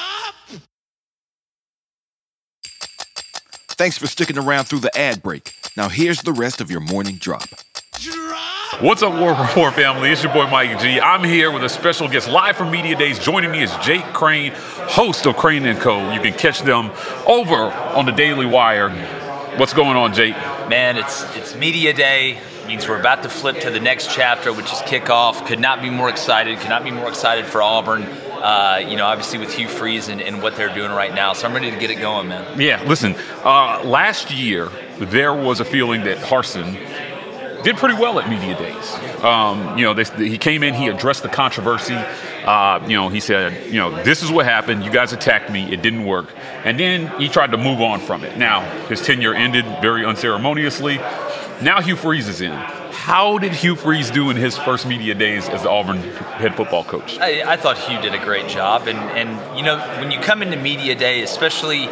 Thanks 3.81 3.97
for 3.97 4.05
sticking 4.05 4.37
around 4.37 4.65
through 4.65 4.81
the 4.81 4.95
ad 4.95 5.23
break. 5.23 5.55
Now 5.75 5.89
here's 5.89 6.21
the 6.21 6.33
rest 6.33 6.61
of 6.61 6.69
your 6.69 6.81
morning 6.81 7.15
drop. 7.15 7.49
What's 8.79 9.01
up, 9.01 9.19
War 9.19 9.31
Rapport 9.31 9.71
family? 9.71 10.11
It's 10.11 10.21
your 10.21 10.31
boy 10.31 10.45
Mike 10.51 10.79
G. 10.79 10.99
I'm 10.99 11.23
here 11.23 11.49
with 11.49 11.63
a 11.63 11.69
special 11.69 12.07
guest 12.07 12.29
live 12.29 12.55
from 12.55 12.69
Media 12.69 12.95
Days. 12.95 13.17
Joining 13.17 13.49
me 13.49 13.63
is 13.63 13.75
Jake 13.77 14.03
Crain, 14.13 14.51
host 14.55 15.25
of 15.25 15.35
Crain 15.35 15.63
& 15.75 15.79
Co. 15.79 16.13
You 16.13 16.21
can 16.21 16.33
catch 16.33 16.61
them 16.61 16.91
over 17.25 17.55
on 17.95 18.05
the 18.05 18.11
Daily 18.11 18.45
Wire. 18.45 18.91
What's 19.57 19.73
going 19.73 19.97
on, 19.97 20.13
Jake? 20.13 20.35
Man, 20.69 20.95
it's 20.95 21.23
it's 21.35 21.55
Media 21.55 21.91
Day. 21.91 22.39
Means 22.67 22.87
we're 22.87 22.99
about 22.99 23.23
to 23.23 23.29
flip 23.29 23.59
to 23.61 23.71
the 23.71 23.79
next 23.79 24.11
chapter, 24.11 24.53
which 24.53 24.71
is 24.71 24.79
kickoff. 24.79 25.45
Could 25.45 25.59
not 25.59 25.81
be 25.81 25.89
more 25.89 26.09
excited. 26.09 26.59
Could 26.59 26.69
not 26.69 26.83
be 26.83 26.91
more 26.91 27.09
excited 27.09 27.45
for 27.45 27.61
Auburn 27.61 28.07
uh, 28.41 28.83
you 28.87 28.97
know, 28.97 29.05
obviously 29.05 29.37
with 29.39 29.53
Hugh 29.53 29.67
Freeze 29.67 30.07
and, 30.07 30.21
and, 30.21 30.41
what 30.41 30.55
they're 30.55 30.73
doing 30.73 30.91
right 30.91 31.13
now. 31.13 31.33
So 31.33 31.47
I'm 31.47 31.53
ready 31.53 31.69
to 31.69 31.77
get 31.77 31.91
it 31.91 31.99
going, 31.99 32.27
man. 32.27 32.59
Yeah, 32.59 32.81
listen, 32.83 33.15
uh, 33.43 33.83
last 33.83 34.31
year 34.31 34.69
there 34.97 35.33
was 35.33 35.59
a 35.59 35.65
feeling 35.65 36.03
that 36.05 36.17
Harsin 36.17 36.73
did 37.63 37.77
pretty 37.77 37.95
well 37.95 38.19
at 38.19 38.27
media 38.27 38.57
days. 38.57 38.93
Um, 39.23 39.77
you 39.77 39.85
know, 39.85 39.93
they, 39.93 40.03
he 40.27 40.39
came 40.39 40.63
in, 40.63 40.73
he 40.73 40.87
addressed 40.87 41.21
the 41.21 41.29
controversy. 41.29 41.93
Uh, 41.93 42.83
you 42.87 42.97
know, 42.97 43.09
he 43.09 43.19
said, 43.19 43.67
you 43.67 43.79
know, 43.79 44.03
this 44.03 44.23
is 44.23 44.31
what 44.31 44.45
happened. 44.45 44.83
You 44.83 44.89
guys 44.89 45.13
attacked 45.13 45.51
me. 45.51 45.71
It 45.71 45.83
didn't 45.83 46.05
work. 46.05 46.27
And 46.63 46.79
then 46.79 47.19
he 47.19 47.29
tried 47.29 47.51
to 47.51 47.57
move 47.57 47.81
on 47.81 47.99
from 47.99 48.23
it. 48.23 48.37
Now, 48.37 48.61
his 48.87 49.01
tenure 49.01 49.35
ended 49.35 49.65
very 49.81 50.03
unceremoniously. 50.03 50.99
Now 51.61 51.79
Hugh 51.79 51.95
Freeze 51.95 52.27
is 52.27 52.41
in. 52.41 52.51
How 52.51 53.37
did 53.37 53.51
Hugh 53.51 53.75
Freeze 53.75 54.09
do 54.09 54.31
in 54.31 54.35
his 54.35 54.57
first 54.57 54.87
media 54.87 55.13
days 55.13 55.47
as 55.47 55.61
the 55.61 55.69
Auburn 55.69 55.99
head 55.99 56.55
football 56.55 56.83
coach? 56.83 57.19
I, 57.19 57.53
I 57.53 57.55
thought 57.55 57.77
Hugh 57.77 58.01
did 58.01 58.15
a 58.15 58.23
great 58.23 58.47
job. 58.47 58.87
And, 58.87 58.97
and, 58.97 59.57
you 59.57 59.63
know, 59.63 59.77
when 59.99 60.09
you 60.09 60.19
come 60.19 60.41
into 60.41 60.57
media 60.57 60.95
day, 60.95 61.21
especially 61.21 61.87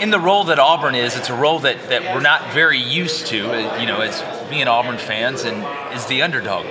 in 0.00 0.10
the 0.10 0.18
role 0.18 0.42
that 0.44 0.58
Auburn 0.58 0.96
is, 0.96 1.16
it's 1.16 1.30
a 1.30 1.36
role 1.36 1.60
that, 1.60 1.90
that 1.90 2.12
we're 2.12 2.22
not 2.22 2.52
very 2.52 2.78
used 2.78 3.28
to, 3.28 3.52
uh, 3.52 3.78
you 3.78 3.86
know, 3.86 4.00
as 4.00 4.20
being 4.50 4.66
Auburn 4.66 4.98
fans, 4.98 5.44
and 5.44 5.64
is 5.94 6.06
the 6.06 6.22
underdog. 6.22 6.66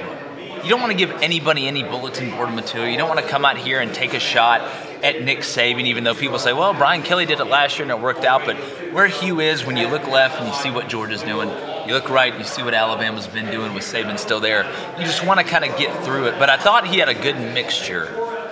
You 0.63 0.69
don't 0.69 0.81
want 0.81 0.91
to 0.91 0.97
give 0.97 1.11
anybody 1.21 1.65
any 1.67 1.83
bulletin 1.83 2.29
board 2.31 2.53
material. 2.53 2.89
You 2.89 2.97
don't 2.97 3.09
want 3.09 3.21
to 3.21 3.27
come 3.27 3.45
out 3.45 3.57
here 3.57 3.79
and 3.79 3.93
take 3.93 4.13
a 4.13 4.19
shot 4.19 4.61
at 5.01 5.21
Nick 5.21 5.39
Saban, 5.39 5.85
even 5.85 6.03
though 6.03 6.13
people 6.13 6.39
say, 6.39 6.51
well, 6.51 6.73
Brian 6.73 7.03
Kelly 7.03 7.25
did 7.25 7.39
it 7.39 7.45
last 7.45 7.79
year 7.79 7.83
and 7.83 7.91
it 7.91 8.01
worked 8.01 8.25
out. 8.25 8.45
But 8.45 8.57
where 8.93 9.07
Hugh 9.07 9.39
is, 9.39 9.65
when 9.65 9.77
you 9.77 9.87
look 9.87 10.07
left 10.07 10.39
and 10.39 10.47
you 10.47 10.53
see 10.55 10.71
what 10.71 10.87
Georgia's 10.87 11.23
doing, 11.23 11.49
you 11.85 11.93
look 11.93 12.09
right, 12.09 12.37
you 12.37 12.43
see 12.43 12.63
what 12.63 12.73
Alabama's 12.73 13.27
been 13.27 13.51
doing 13.51 13.73
with 13.73 13.83
Saban 13.83 14.17
still 14.17 14.39
there. 14.39 14.63
You 14.97 15.05
just 15.05 15.25
want 15.25 15.39
to 15.39 15.45
kind 15.45 15.65
of 15.65 15.77
get 15.77 16.03
through 16.03 16.25
it. 16.25 16.39
But 16.39 16.49
I 16.49 16.57
thought 16.57 16.87
he 16.87 16.99
had 16.99 17.09
a 17.09 17.13
good 17.13 17.37
mixture 17.37 18.07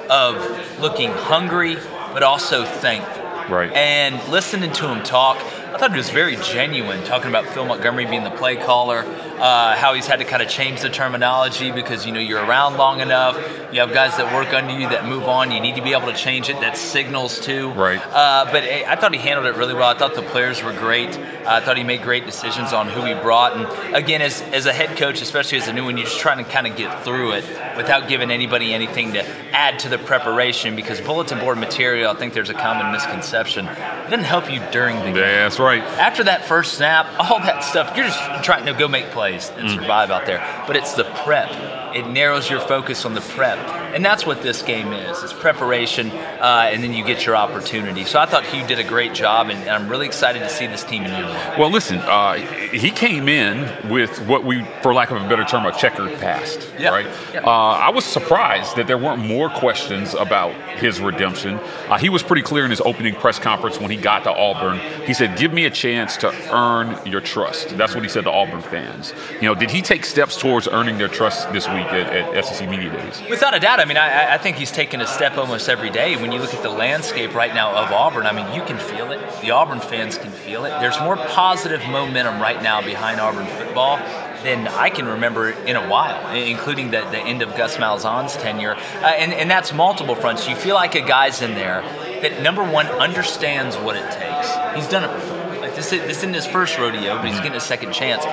of 0.10 0.80
looking 0.80 1.12
hungry, 1.12 1.76
but 2.14 2.24
also 2.24 2.66
thankful. 2.66 3.24
Right. 3.50 3.72
And 3.74 4.22
listening 4.30 4.72
to 4.74 4.88
him 4.88 5.04
talk, 5.04 5.38
I 5.38 5.78
thought 5.78 5.94
it 5.94 5.98
was 5.98 6.10
very 6.10 6.36
genuine, 6.36 7.04
talking 7.06 7.30
about 7.30 7.46
Phil 7.48 7.66
Montgomery 7.66 8.06
being 8.06 8.24
the 8.24 8.32
play 8.32 8.56
caller, 8.56 9.04
uh, 9.42 9.76
how 9.76 9.96
he's 9.96 10.06
had 10.06 10.20
to 10.20 10.26
kind 10.26 10.44
of 10.44 10.48
change 10.48 10.82
the 10.82 10.90
terminology 10.90 11.72
because 11.72 12.06
you 12.06 12.12
know 12.12 12.20
you're 12.20 12.44
around 12.46 12.78
long 12.78 13.02
enough. 13.02 13.36
You 13.74 13.80
have 13.80 13.92
guys 13.92 14.16
that 14.18 14.36
work 14.36 14.54
under 14.54 14.78
you 14.78 14.88
that 14.90 15.08
move 15.08 15.24
on. 15.24 15.52
You 15.52 15.60
need 15.60 15.76
to 15.78 15.82
be 15.82 15.94
able 15.94 16.12
to 16.12 16.14
change 16.14 16.50
it. 16.50 16.60
That 16.60 16.78
signals 16.78 17.40
too. 17.40 17.72
Right. 17.72 18.00
Uh, 18.00 18.46
but 18.52 18.64
I 18.64 18.96
thought 18.98 19.16
he 19.16 19.20
handled 19.20 19.48
it 19.48 19.58
really 19.58 19.74
well. 19.74 19.90
I 19.90 19.98
thought 19.98 20.14
the 20.14 20.22
players 20.22 20.62
were 20.62 20.74
great. 20.74 21.18
I 21.18 21.60
thought 21.60 21.76
he 21.76 21.84
made 21.84 22.04
great 22.04 22.28
decisions 22.28 22.72
on 22.72 22.88
who 22.88 23.04
he 23.04 23.16
brought. 23.16 23.58
And 23.58 23.96
again, 23.96 24.22
as 24.22 24.44
as 24.44 24.68
a 24.68 24.74
head 24.74 24.96
coach, 24.98 25.24
especially 25.24 25.58
as 25.58 25.68
a 25.68 25.74
new 25.74 25.86
one, 25.86 25.98
you're 25.98 26.06
just 26.06 26.20
trying 26.20 26.44
to 26.44 26.50
kind 26.50 26.68
of 26.68 26.76
get 26.78 27.04
through 27.04 27.32
it 27.32 27.44
without 27.76 28.08
giving 28.08 28.30
anybody 28.30 28.76
anything 28.76 29.14
to 29.14 29.26
add 29.56 29.80
to 29.80 29.90
the 29.90 29.98
preparation 29.98 30.76
because 30.76 31.02
bulletin 31.02 31.40
board 31.40 31.58
material. 31.58 32.12
I 32.12 32.16
think 32.16 32.36
there's 32.36 32.52
a 32.52 32.54
common 32.54 32.92
misconception. 32.92 33.66
It 33.66 34.10
doesn't 34.12 34.24
help 34.24 34.52
you 34.52 34.62
during 34.72 34.98
the 34.98 35.06
game. 35.06 35.16
That's 35.16 35.58
right. 35.58 35.82
After 35.82 36.26
that 36.26 36.46
first 36.46 36.76
snap, 36.76 37.08
all 37.18 37.40
that 37.40 37.64
stuff, 37.64 37.98
you're 37.98 38.06
just 38.06 38.44
trying 38.44 38.66
to 38.68 38.74
go 38.74 38.88
make 38.88 39.10
plays 39.10 39.31
and 39.32 39.68
Mm. 39.70 39.76
survive 39.76 40.12
out 40.12 40.26
there. 40.26 40.42
But 40.68 40.76
it's 40.76 40.94
the 40.94 41.06
prep. 41.16 41.50
It 41.96 42.08
narrows 42.08 42.50
your 42.50 42.62
focus 42.62 43.06
on 43.06 43.14
the 43.14 43.22
prep. 43.22 43.58
And 43.94 44.06
that's 44.06 44.26
what 44.26 44.42
this 44.42 44.62
game 44.62 44.94
is. 44.94 45.22
It's 45.22 45.34
preparation, 45.34 46.10
uh, 46.12 46.70
and 46.72 46.82
then 46.82 46.94
you 46.94 47.04
get 47.04 47.26
your 47.26 47.36
opportunity. 47.36 48.06
So 48.06 48.20
I 48.20 48.26
thought 48.26 48.46
Hugh 48.46 48.66
did 48.66 48.80
a 48.80 48.86
great 48.86 49.14
job, 49.14 49.50
and, 49.50 49.60
and 49.60 49.70
I'm 49.70 49.90
really 49.90 50.06
excited 50.06 50.40
to 50.40 50.50
see 50.50 50.66
this 50.66 50.86
team 50.86 51.04
in 51.04 51.12
year 51.12 51.26
one. 51.26 51.60
Well, 51.60 51.70
listen, 51.70 51.98
uh, 51.98 52.36
he 52.36 52.90
came 52.92 53.28
in 53.28 53.90
with 53.90 54.26
what 54.28 54.46
we, 54.46 54.64
for 54.82 54.94
lack 54.94 55.12
of 55.12 55.22
a 55.22 55.28
better 55.28 55.44
term, 55.44 55.66
a 55.66 55.74
checkered 55.74 56.18
past. 56.20 56.72
Yeah. 56.80 56.92
Right. 56.92 57.06
Yeah. 57.34 57.42
Uh, 57.46 57.50
I 57.50 57.90
was 57.90 58.06
surprised 58.06 58.78
that 58.78 58.88
there 58.88 58.98
weren't 58.98 59.26
more 59.26 59.50
questions 59.50 60.14
about 60.14 60.54
his 60.78 61.02
redemption. 61.02 61.56
Uh, 61.90 61.98
he 61.98 62.08
was 62.08 62.24
pretty 62.24 62.44
clear 62.44 62.64
in 62.64 62.72
his 62.72 62.82
opening 62.82 63.14
press 63.14 63.38
conference 63.38 63.78
when 63.78 63.92
he 63.92 63.98
got 63.98 64.24
to 64.24 64.32
Auburn. 64.32 64.80
He 65.06 65.14
said, 65.14 65.38
"Give 65.38 65.52
me 65.52 65.66
a 65.66 65.70
chance 65.70 66.16
to 66.18 66.34
earn 66.54 66.98
your 67.06 67.20
trust." 67.20 67.78
That's 67.78 67.94
what 67.94 68.04
he 68.04 68.10
said 68.10 68.24
to 68.24 68.32
Auburn 68.32 68.62
fans. 68.62 69.14
You 69.36 69.48
know, 69.50 69.56
did 69.56 69.70
he 69.70 69.82
take 69.82 70.06
steps 70.06 70.38
towards 70.38 70.70
earning 70.70 70.98
their 71.02 71.10
trust 71.10 71.52
this 71.52 71.68
week 71.68 71.88
at, 71.88 72.36
at 72.36 72.46
SEC 72.46 72.70
Media 72.70 72.92
Days? 72.92 73.24
Without 73.28 73.56
a 73.56 73.60
doubt, 73.60 73.80
I 73.80 73.86
mean, 73.86 73.98
I, 73.98 74.36
I 74.36 74.38
think 74.38 74.58
he's 74.58 74.72
taken 74.72 75.02
a 75.02 75.08
step 75.08 75.36
almost 75.36 75.68
every 75.68 75.90
day. 75.90 76.16
When 76.16 76.32
you 76.32 76.40
look 76.40 76.54
at 76.54 76.62
the 76.62 76.70
landscape 76.70 77.34
right 77.34 77.54
now 77.54 77.76
of 77.76 77.92
Auburn, 77.92 78.28
I 78.28 78.32
mean, 78.32 78.54
you 78.54 78.62
can 78.64 78.78
feel 78.78 79.12
it. 79.12 79.20
The 79.42 79.50
Auburn 79.50 79.80
fans 79.80 80.18
can 80.20 80.32
feel 80.32 80.64
it. 80.66 80.70
There's 80.80 81.00
more 81.00 81.18
positive 81.18 81.82
momentum 81.90 82.40
right 82.40 82.62
now 82.62 82.82
behind 82.82 83.20
Auburn 83.20 83.48
football 83.48 83.98
than 84.44 84.68
I 84.68 84.92
can 84.92 85.08
remember 85.08 85.50
in 85.50 85.76
a 85.76 85.90
while, 85.90 86.36
including 86.36 86.92
the, 86.92 87.02
the 87.10 87.20
end 87.20 87.42
of 87.42 87.56
Gus 87.56 87.78
Malzahn's 87.78 88.38
tenure. 88.38 88.76
Uh, 88.76 89.08
and, 89.08 89.34
and 89.34 89.50
that's 89.50 89.74
multiple 89.74 90.16
fronts. 90.16 90.48
You 90.48 90.56
feel 90.56 90.76
like 90.76 90.94
a 90.94 91.02
guy's 91.02 91.42
in 91.42 91.56
there 91.56 91.82
that, 92.22 92.42
number 92.44 92.64
one, 92.64 92.86
understands 92.88 93.76
what 93.78 93.96
it 93.96 94.06
takes. 94.12 94.76
He's 94.76 94.88
done 94.88 95.04
it 95.04 95.14
before. 95.14 95.62
Like 95.62 95.76
this, 95.76 95.90
this 95.90 96.18
isn't 96.18 96.34
his 96.34 96.46
first 96.46 96.78
rodeo, 96.78 97.16
but 97.18 97.26
he's 97.26 97.38
getting 97.38 97.56
a 97.56 97.60
second 97.60 97.94
chance. 97.94 98.24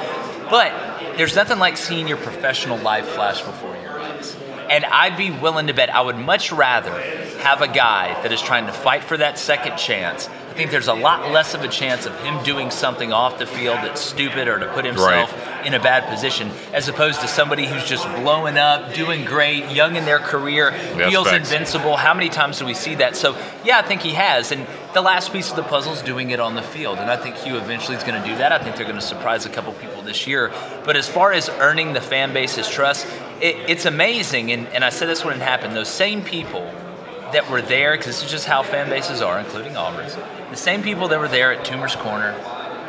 But 0.50 1.16
there's 1.16 1.34
nothing 1.34 1.58
like 1.58 1.76
seeing 1.76 2.08
your 2.08 2.16
professional 2.16 2.78
life 2.78 3.06
flash 3.08 3.42
before 3.42 3.76
your 3.76 4.00
eyes. 4.00 4.36
And 4.70 4.84
I'd 4.84 5.16
be 5.16 5.30
willing 5.30 5.68
to 5.68 5.74
bet 5.74 5.94
I 5.94 6.00
would 6.00 6.16
much 6.16 6.52
rather 6.52 6.92
have 7.40 7.62
a 7.62 7.68
guy 7.68 8.20
that 8.22 8.32
is 8.32 8.40
trying 8.40 8.66
to 8.66 8.72
fight 8.72 9.04
for 9.04 9.16
that 9.16 9.38
second 9.38 9.78
chance. 9.78 10.28
I 10.58 10.62
think 10.62 10.72
there's 10.72 10.88
a 10.88 10.92
lot 10.92 11.30
less 11.30 11.54
of 11.54 11.62
a 11.62 11.68
chance 11.68 12.04
of 12.04 12.18
him 12.18 12.42
doing 12.42 12.72
something 12.72 13.12
off 13.12 13.38
the 13.38 13.46
field 13.46 13.76
that's 13.76 14.00
stupid 14.00 14.48
or 14.48 14.58
to 14.58 14.66
put 14.72 14.84
himself 14.84 15.32
in 15.64 15.72
a 15.72 15.78
bad 15.78 16.12
position, 16.12 16.50
as 16.72 16.88
opposed 16.88 17.20
to 17.20 17.28
somebody 17.28 17.64
who's 17.64 17.84
just 17.84 18.04
blowing 18.16 18.58
up, 18.58 18.92
doing 18.92 19.24
great, 19.24 19.70
young 19.70 19.94
in 19.94 20.04
their 20.04 20.18
career, 20.18 20.72
That's 20.72 21.12
feels 21.12 21.28
facts. 21.28 21.52
invincible. 21.52 21.96
How 21.96 22.12
many 22.12 22.28
times 22.28 22.58
do 22.58 22.66
we 22.66 22.74
see 22.74 22.96
that? 22.96 23.14
So, 23.14 23.36
yeah, 23.64 23.78
I 23.78 23.82
think 23.82 24.00
he 24.00 24.14
has. 24.14 24.50
And 24.50 24.66
the 24.94 25.00
last 25.00 25.32
piece 25.32 25.48
of 25.48 25.54
the 25.54 25.62
puzzle 25.62 25.92
is 25.92 26.02
doing 26.02 26.30
it 26.30 26.40
on 26.40 26.56
the 26.56 26.62
field. 26.62 26.98
And 26.98 27.08
I 27.08 27.16
think 27.16 27.36
Hugh 27.36 27.56
eventually 27.56 27.96
is 27.96 28.02
going 28.02 28.20
to 28.20 28.28
do 28.28 28.34
that. 28.38 28.50
I 28.50 28.58
think 28.58 28.74
they're 28.74 28.84
going 28.84 28.98
to 28.98 29.00
surprise 29.00 29.46
a 29.46 29.50
couple 29.50 29.72
people 29.74 30.02
this 30.02 30.26
year. 30.26 30.50
But 30.84 30.96
as 30.96 31.08
far 31.08 31.32
as 31.32 31.48
earning 31.48 31.92
the 31.92 32.00
fan 32.00 32.32
base's 32.32 32.68
trust, 32.68 33.06
it, 33.40 33.54
it's 33.70 33.86
amazing. 33.86 34.50
And, 34.50 34.66
and 34.74 34.84
I 34.84 34.90
said 34.90 35.08
this 35.08 35.24
when 35.24 35.36
it 35.36 35.40
happened. 35.40 35.76
Those 35.76 35.86
same 35.86 36.24
people 36.24 36.68
that 37.32 37.50
were 37.50 37.62
there, 37.62 37.92
because 37.92 38.06
this 38.06 38.24
is 38.24 38.30
just 38.30 38.46
how 38.46 38.62
fan 38.62 38.88
bases 38.88 39.20
are, 39.20 39.38
including 39.38 39.76
Auburn's, 39.76 40.16
the 40.50 40.56
same 40.56 40.82
people 40.82 41.08
that 41.08 41.18
were 41.18 41.28
there 41.28 41.52
at 41.52 41.66
Toomer's 41.66 41.96
Corner, 41.96 42.34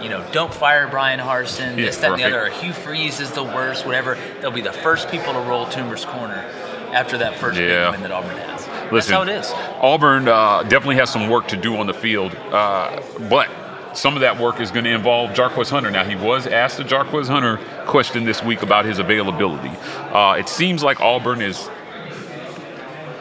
you 0.02 0.10
know, 0.10 0.26
don't 0.32 0.54
fire 0.54 0.88
Bryan 0.88 1.20
Harsin, 1.20 1.76
this, 1.76 1.98
that, 1.98 2.12
and 2.12 2.20
the 2.20 2.26
other, 2.26 2.46
or 2.46 2.50
Hugh 2.50 2.72
Freeze 2.72 3.20
is 3.20 3.32
the 3.32 3.44
worst, 3.44 3.86
whatever. 3.86 4.18
They'll 4.40 4.52
be 4.52 4.62
the 4.62 4.72
first 4.72 5.10
people 5.10 5.34
to 5.34 5.40
roll 5.40 5.66
Toomer's 5.66 6.06
Corner 6.06 6.46
after 6.94 7.18
that 7.18 7.36
first 7.36 7.60
Yeah. 7.60 7.92
big 7.92 8.00
win 8.00 8.10
that 8.10 8.12
Auburn 8.12 8.38
has. 8.38 8.66
That's 8.66 8.92
Listen, 8.92 9.14
how 9.14 9.22
it 9.24 9.30
is. 9.30 9.52
Auburn 9.82 10.28
uh, 10.28 10.64
definitely 10.64 10.96
has 10.96 11.10
some 11.10 11.30
work 11.30 11.48
to 11.50 11.58
do 11.58 11.76
on 11.78 11.86
the 11.86 11.94
field, 11.94 12.34
uh, 12.52 13.02
but 13.30 13.50
some 13.94 14.16
of 14.16 14.22
that 14.22 14.40
work 14.40 14.62
is 14.62 14.72
going 14.72 14.86
to 14.86 14.92
involve 14.92 15.32
Jarquez 15.32 15.70
Hunter. 15.70 15.92
Now, 15.92 16.06
he 16.06 16.16
was 16.16 16.48
asked 16.48 16.78
the 16.78 16.84
Jarquez 16.84 17.28
Hunter 17.28 17.60
question 17.86 18.24
this 18.24 18.42
week 18.42 18.62
about 18.62 18.86
his 18.86 19.00
availability. 19.00 19.72
Uh, 20.14 20.36
it 20.40 20.48
seems 20.48 20.82
like 20.82 21.02
Auburn 21.02 21.42
is 21.42 21.70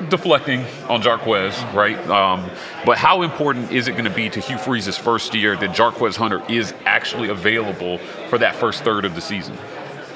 deflecting 0.08 0.60
on 0.88 1.02
Jarquez, 1.02 1.74
right? 1.74 1.98
Um, 2.08 2.48
but 2.86 2.98
how 2.98 3.22
important 3.22 3.72
is 3.72 3.88
it 3.88 3.92
going 3.92 4.04
to 4.04 4.10
be 4.10 4.28
to 4.30 4.40
Hugh 4.40 4.56
Freeze's 4.58 4.96
first 4.96 5.34
year 5.34 5.56
that 5.56 5.70
Jarquez 5.70 6.16
Hunter 6.16 6.42
is 6.48 6.72
actually 6.84 7.28
available 7.28 7.98
for 8.28 8.38
that 8.38 8.54
first 8.54 8.84
third 8.84 9.04
of 9.04 9.14
the 9.14 9.20
season? 9.20 9.56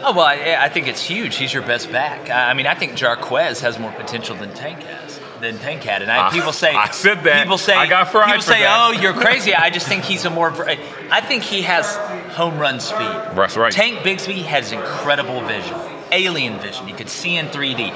Oh 0.04 0.12
well, 0.12 0.26
I, 0.26 0.56
I 0.58 0.68
think 0.68 0.88
it's 0.88 1.02
huge. 1.02 1.36
He's 1.36 1.52
your 1.52 1.62
best 1.62 1.90
back. 1.92 2.28
I 2.28 2.50
I 2.50 2.54
mean, 2.54 2.66
I 2.66 2.74
think 2.74 2.92
Jarquez 2.92 3.60
has 3.60 3.78
more 3.78 3.92
potential 3.92 4.34
than 4.36 4.52
Tank 4.54 4.80
has. 4.82 5.20
Than 5.40 5.58
Tank 5.58 5.82
had, 5.82 6.02
and 6.02 6.10
I, 6.10 6.28
I- 6.28 6.30
people 6.30 6.52
say 6.52 6.72
I 6.74 6.90
said 6.90 7.24
that. 7.24 7.42
People 7.42 7.58
say 7.58 7.74
I 7.74 7.88
got 7.88 8.10
fried 8.12 8.26
People 8.26 8.42
say, 8.42 8.60
that. 8.62 8.88
"Oh, 8.88 8.92
you're 8.92 9.12
crazy." 9.12 9.54
I 9.54 9.70
just 9.70 9.88
think 9.88 10.04
he's 10.04 10.24
a 10.24 10.30
more. 10.30 10.52
I 10.68 11.20
think 11.20 11.42
he 11.42 11.62
has 11.62 11.96
home 12.34 12.58
run 12.58 12.78
speed. 12.80 12.98
That's 13.34 13.56
right. 13.56 13.72
Tank 13.72 13.98
Bigsby 14.00 14.42
has 14.44 14.70
incredible 14.70 15.40
vision, 15.42 15.76
alien 16.12 16.58
vision. 16.60 16.86
He 16.86 16.92
could 16.92 17.08
see 17.08 17.36
in 17.36 17.46
3D. 17.48 17.92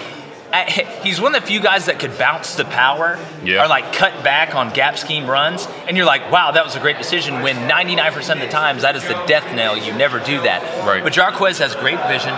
He's 1.03 1.21
one 1.21 1.35
of 1.35 1.41
the 1.43 1.47
few 1.47 1.61
guys 1.61 1.87
that 1.87 1.99
could 1.99 2.17
bounce 2.19 2.55
the 2.55 2.65
power 2.65 3.19
Yeah. 3.43 3.65
or 3.65 3.69
like 3.69 3.93
cut 3.93 4.23
back 4.25 4.55
on 4.55 4.71
gap 4.71 4.99
scheme 4.99 5.27
runs, 5.27 5.67
and 5.87 5.97
you're 5.97 6.07
like, 6.07 6.31
"Wow, 6.31 6.53
that 6.53 6.65
was 6.65 6.77
a 6.77 6.81
great 6.81 6.99
decision." 6.99 7.43
When 7.43 7.69
99% 7.69 8.41
of 8.41 8.47
the 8.47 8.53
times 8.53 8.83
that 8.83 8.97
is 8.97 9.05
the 9.05 9.21
death 9.27 9.55
knell. 9.55 9.77
You 9.77 9.93
never 9.93 10.19
do 10.21 10.41
that. 10.43 10.63
Right. 10.87 11.03
But 11.03 11.13
Jarquez 11.13 11.59
has 11.59 11.75
great 11.77 12.01
vision. 12.07 12.35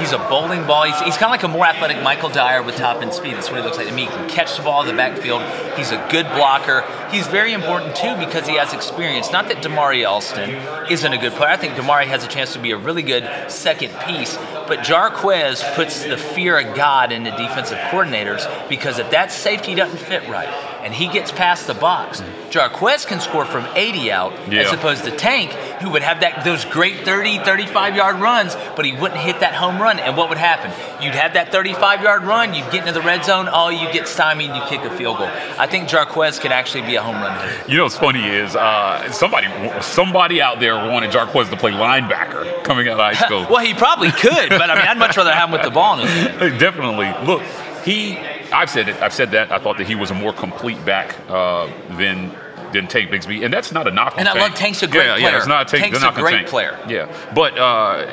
He's 0.00 0.12
a 0.12 0.18
bowling 0.18 0.66
ball. 0.66 0.84
He's, 0.84 0.98
he's 1.00 1.16
kind 1.16 1.24
of 1.26 1.30
like 1.30 1.42
a 1.42 1.48
more 1.48 1.66
athletic 1.66 2.02
Michael 2.02 2.30
Dyer 2.30 2.62
with 2.62 2.76
top 2.76 3.02
end 3.02 3.12
speed. 3.12 3.34
That's 3.34 3.50
what 3.50 3.58
he 3.58 3.64
looks 3.64 3.76
like 3.76 3.86
to 3.86 3.92
me. 3.92 4.02
He 4.02 4.08
can 4.08 4.28
catch 4.28 4.56
the 4.56 4.62
ball 4.62 4.80
in 4.80 4.88
the 4.88 4.94
backfield. 4.94 5.42
He's 5.76 5.92
a 5.92 6.08
good 6.10 6.26
blocker. 6.28 6.84
He's 7.10 7.26
very 7.26 7.52
important 7.52 7.94
too 7.94 8.16
because 8.16 8.48
he 8.48 8.56
has 8.56 8.72
experience. 8.72 9.30
Not 9.30 9.48
that 9.48 9.58
Damari 9.58 10.08
Alston 10.08 10.50
isn't 10.90 11.12
a 11.12 11.18
good 11.18 11.32
player. 11.32 11.50
I 11.50 11.56
think 11.56 11.74
Damari 11.74 12.06
has 12.06 12.24
a 12.24 12.28
chance 12.28 12.54
to 12.54 12.58
be 12.58 12.70
a 12.70 12.78
really 12.78 13.02
good 13.02 13.28
second 13.48 13.92
piece. 14.06 14.36
But 14.36 14.80
Jarquez 14.80 15.74
puts 15.74 16.04
the 16.04 16.16
fear 16.16 16.58
of 16.58 16.74
God 16.74 17.12
into 17.12 17.30
defensive 17.32 17.78
coordinators 17.90 18.68
because 18.68 18.98
if 18.98 19.10
that 19.10 19.30
safety 19.32 19.74
doesn't 19.74 19.98
fit 19.98 20.26
right, 20.28 20.48
and 20.82 20.92
he 20.94 21.08
gets 21.08 21.30
past 21.32 21.66
the 21.66 21.74
box, 21.74 22.22
Jarquez 22.50 23.06
can 23.06 23.20
score 23.20 23.44
from 23.44 23.66
80 23.74 24.10
out 24.10 24.32
Yeah. 24.48 24.62
as 24.62 24.72
opposed 24.72 25.04
to 25.04 25.10
Tank, 25.10 25.52
who 25.82 25.90
would 25.90 26.02
have 26.02 26.20
that 26.20 26.44
those 26.44 26.64
great 26.64 27.04
30, 27.04 27.38
35 27.38 27.96
yard 27.96 28.16
runs, 28.20 28.56
but 28.76 28.84
he 28.84 28.92
wouldn't 28.92 29.20
hit 29.20 29.40
that 29.40 29.54
home 29.54 29.80
run. 29.80 29.98
And 29.98 30.16
what 30.16 30.28
would 30.28 30.38
happen? 30.38 30.70
You'd 31.02 31.14
have 31.14 31.34
that 31.34 31.52
35 31.52 32.02
yard 32.02 32.24
run, 32.24 32.54
you'd 32.54 32.70
get 32.70 32.80
into 32.86 32.92
the 32.92 33.02
red 33.02 33.24
zone, 33.24 33.46
all 33.48 33.70
you 33.70 33.90
get 33.92 34.08
stymied, 34.08 34.54
you 34.54 34.62
kick 34.68 34.80
a 34.82 34.90
field 34.96 35.18
goal. 35.18 35.28
I 35.58 35.66
think 35.66 35.88
Jarquez 35.88 36.40
could 36.40 36.52
actually 36.52 36.82
be 36.82 36.96
a 36.96 37.02
home 37.02 37.16
run 37.16 37.38
hitter. 37.48 37.70
You 37.70 37.76
know 37.78 37.84
what's 37.84 37.96
funny 37.96 38.26
is 38.26 38.56
uh, 38.56 39.10
somebody 39.12 39.46
somebody 39.82 40.40
out 40.42 40.60
there 40.60 40.74
wanted 40.74 41.10
Jarquez 41.12 41.50
to 41.50 41.56
play 41.56 41.72
linebacker 41.72 42.64
coming 42.64 42.88
out 42.88 42.98
of 42.98 43.14
high 43.16 43.24
school. 43.26 43.46
well, 43.50 43.64
he 43.64 43.74
probably 43.74 44.10
could, 44.10 44.48
but 44.48 44.70
I 44.70 44.74
mean, 44.74 44.86
I'd 44.86 44.98
much 44.98 45.16
rather 45.16 45.32
have 45.32 45.48
him 45.48 45.52
with 45.52 45.62
the 45.62 45.70
ball 45.70 46.00
in 46.00 46.06
his 46.06 46.10
hand. 46.38 46.58
Definitely. 46.58 47.12
Look, 47.26 47.42
he. 47.84 48.18
I've 48.52 48.70
said 48.70 48.88
it. 48.88 49.00
I've 49.02 49.12
said 49.14 49.30
that. 49.32 49.50
I 49.52 49.58
thought 49.58 49.78
that 49.78 49.86
he 49.86 49.94
was 49.94 50.10
a 50.10 50.14
more 50.14 50.32
complete 50.32 50.84
back 50.84 51.16
uh, 51.28 51.66
than 51.96 52.34
than 52.72 52.86
Tank 52.86 53.10
Bigsby, 53.10 53.44
and 53.44 53.52
that's 53.52 53.72
not 53.72 53.88
a 53.88 53.90
knock 53.90 54.12
on 54.14 54.20
And 54.20 54.28
I 54.28 54.32
Tank. 54.34 54.48
love 54.50 54.54
Tank's 54.58 54.82
a 54.82 54.86
great 54.86 55.04
yeah, 55.06 55.14
player. 55.16 55.30
Yeah, 55.30 55.36
it's 55.38 55.46
not 55.48 55.66
a 55.66 55.76
Tank. 55.78 55.92
Tank's 55.92 56.04
a 56.04 56.20
great 56.20 56.34
Tank. 56.34 56.48
player. 56.48 56.78
Yeah, 56.88 57.12
but 57.34 57.58
uh, 57.58 58.06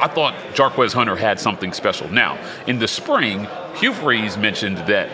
I 0.00 0.08
thought 0.08 0.34
Jarquez 0.54 0.92
Hunter 0.92 1.16
had 1.16 1.40
something 1.40 1.72
special. 1.72 2.08
Now, 2.08 2.38
in 2.66 2.78
the 2.78 2.86
spring, 2.88 3.48
Hugh 3.76 3.94
Freeze 3.94 4.36
mentioned 4.36 4.78
that. 4.78 5.10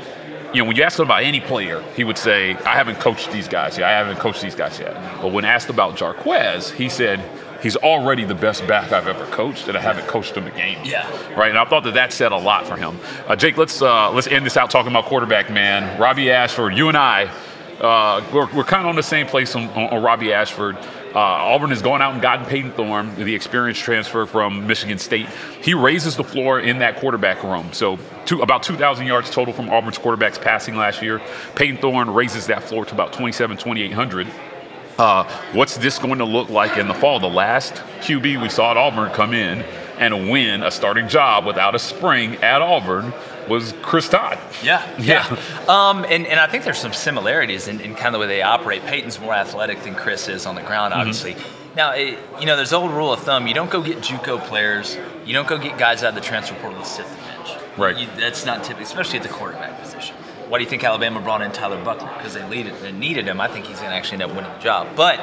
You 0.52 0.62
know, 0.62 0.64
when 0.66 0.74
you 0.76 0.82
ask 0.82 0.98
him 0.98 1.04
about 1.04 1.22
any 1.22 1.40
player, 1.40 1.80
he 1.94 2.02
would 2.02 2.18
say, 2.18 2.56
"I 2.56 2.74
haven't 2.74 2.98
coached 2.98 3.30
these 3.30 3.46
guys 3.46 3.78
yet. 3.78 3.88
I 3.88 3.92
haven't 3.92 4.18
coached 4.18 4.42
these 4.42 4.56
guys 4.56 4.80
yet." 4.80 4.94
But 5.22 5.30
when 5.32 5.44
asked 5.44 5.70
about 5.70 5.96
Jarquez, 5.96 6.72
he 6.72 6.88
said, 6.88 7.20
"He's 7.62 7.76
already 7.76 8.24
the 8.24 8.34
best 8.34 8.66
back 8.66 8.92
I've 8.92 9.06
ever 9.08 9.24
coached, 9.26 9.68
and 9.68 9.76
I 9.76 9.80
haven't 9.80 10.06
coached 10.06 10.34
him 10.34 10.46
a 10.46 10.50
game." 10.50 10.78
Yeah. 10.84 11.08
right? 11.34 11.50
And 11.50 11.58
I 11.58 11.64
thought 11.64 11.84
that 11.84 11.94
that 11.94 12.12
said 12.12 12.32
a 12.32 12.36
lot 12.36 12.66
for 12.66 12.76
him. 12.76 12.98
Uh, 13.26 13.36
Jake, 13.36 13.56
let's 13.56 13.80
uh, 13.82 14.10
let's 14.12 14.26
end 14.26 14.44
this 14.46 14.56
out 14.56 14.70
talking 14.70 14.90
about 14.90 15.06
quarterback, 15.06 15.50
man. 15.50 16.00
Robbie 16.00 16.30
Ashford, 16.30 16.76
you 16.76 16.88
and 16.88 16.96
I, 16.96 17.30
uh, 17.80 18.22
we're, 18.32 18.52
we're 18.54 18.64
kind 18.64 18.82
of 18.82 18.90
on 18.90 18.96
the 18.96 19.02
same 19.02 19.26
place 19.26 19.56
on, 19.56 19.64
on, 19.68 19.88
on 19.88 20.02
Robbie 20.02 20.32
Ashford. 20.32 20.76
Uh, 21.14 21.18
Auburn 21.18 21.70
has 21.70 21.82
gone 21.82 22.02
out 22.02 22.12
and 22.12 22.22
gotten 22.22 22.46
Payton 22.46 22.72
Thorne, 22.72 23.14
the 23.16 23.34
experienced 23.34 23.80
transfer 23.80 24.26
from 24.26 24.66
Michigan 24.66 24.98
State. 24.98 25.28
He 25.60 25.74
raises 25.74 26.14
the 26.14 26.22
floor 26.22 26.60
in 26.60 26.78
that 26.80 27.00
quarterback 27.00 27.42
room. 27.42 27.72
So 27.72 27.98
two, 28.26 28.42
about 28.42 28.62
2,000 28.62 29.06
yards 29.06 29.30
total 29.30 29.52
from 29.52 29.70
Auburn's 29.70 29.98
quarterbacks 29.98 30.40
passing 30.40 30.76
last 30.76 31.02
year. 31.02 31.20
Payton 31.56 31.78
Thorne 31.78 32.10
raises 32.10 32.46
that 32.46 32.62
floor 32.62 32.84
to 32.84 32.94
about 32.94 33.12
27, 33.12 33.56
2,800. 33.56 34.28
Uh, 35.00 35.24
what's 35.54 35.78
this 35.78 35.98
going 35.98 36.18
to 36.18 36.26
look 36.26 36.50
like 36.50 36.76
in 36.76 36.86
the 36.86 36.92
fall? 36.92 37.18
The 37.18 37.26
last 37.26 37.72
QB 38.02 38.42
we 38.42 38.50
saw 38.50 38.72
at 38.72 38.76
Auburn 38.76 39.10
come 39.12 39.32
in 39.32 39.62
and 39.98 40.30
win 40.30 40.62
a 40.62 40.70
starting 40.70 41.08
job 41.08 41.46
without 41.46 41.74
a 41.74 41.78
spring 41.78 42.36
at 42.36 42.60
Auburn 42.60 43.14
was 43.48 43.72
Chris 43.80 44.10
Todd. 44.10 44.38
Yeah, 44.62 44.86
yeah. 45.00 45.24
Um, 45.68 46.04
and, 46.04 46.26
and 46.26 46.38
I 46.38 46.46
think 46.48 46.64
there's 46.64 46.78
some 46.78 46.92
similarities 46.92 47.66
in, 47.66 47.80
in 47.80 47.94
kind 47.94 48.08
of 48.08 48.12
the 48.12 48.18
way 48.18 48.26
they 48.26 48.42
operate. 48.42 48.84
Payton's 48.84 49.18
more 49.18 49.32
athletic 49.32 49.82
than 49.84 49.94
Chris 49.94 50.28
is 50.28 50.44
on 50.44 50.54
the 50.54 50.60
ground, 50.62 50.92
Mm-hmm. 50.92 51.00
obviously. 51.00 51.36
Now, 51.76 51.92
it, 51.92 52.18
you 52.38 52.44
know, 52.44 52.56
there's 52.56 52.72
an 52.72 52.82
old 52.82 52.90
rule 52.90 53.10
of 53.10 53.20
thumb. 53.20 53.46
You 53.46 53.54
don't 53.54 53.70
go 53.70 53.80
get 53.82 53.98
JUCO 53.98 54.44
players. 54.48 54.98
You 55.24 55.32
don't 55.32 55.48
go 55.48 55.56
get 55.56 55.78
guys 55.78 56.02
out 56.02 56.10
of 56.10 56.14
the 56.16 56.20
transfer 56.20 56.56
portal 56.56 56.78
to 56.80 56.84
sit 56.86 57.06
the 57.06 57.14
bench. 57.16 57.62
Right. 57.78 57.96
You, 57.96 58.06
that's 58.18 58.44
not 58.44 58.64
typical, 58.64 58.82
especially 58.82 59.18
at 59.20 59.22
the 59.22 59.30
quarterback 59.30 59.80
position. 59.80 60.14
Why 60.50 60.58
do 60.58 60.64
you 60.64 60.70
think 60.70 60.82
Alabama 60.82 61.20
brought 61.20 61.42
in 61.42 61.52
Tyler 61.52 61.82
Buchner? 61.82 62.12
Because 62.16 62.34
they 62.34 62.46
needed, 62.48 62.74
they 62.82 62.90
needed 62.90 63.26
him. 63.28 63.40
I 63.40 63.46
think 63.46 63.66
he's 63.66 63.78
going 63.78 63.90
to 63.90 63.96
actually 63.96 64.22
end 64.22 64.30
up 64.32 64.36
winning 64.36 64.52
the 64.52 64.58
job. 64.58 64.88
But 64.96 65.20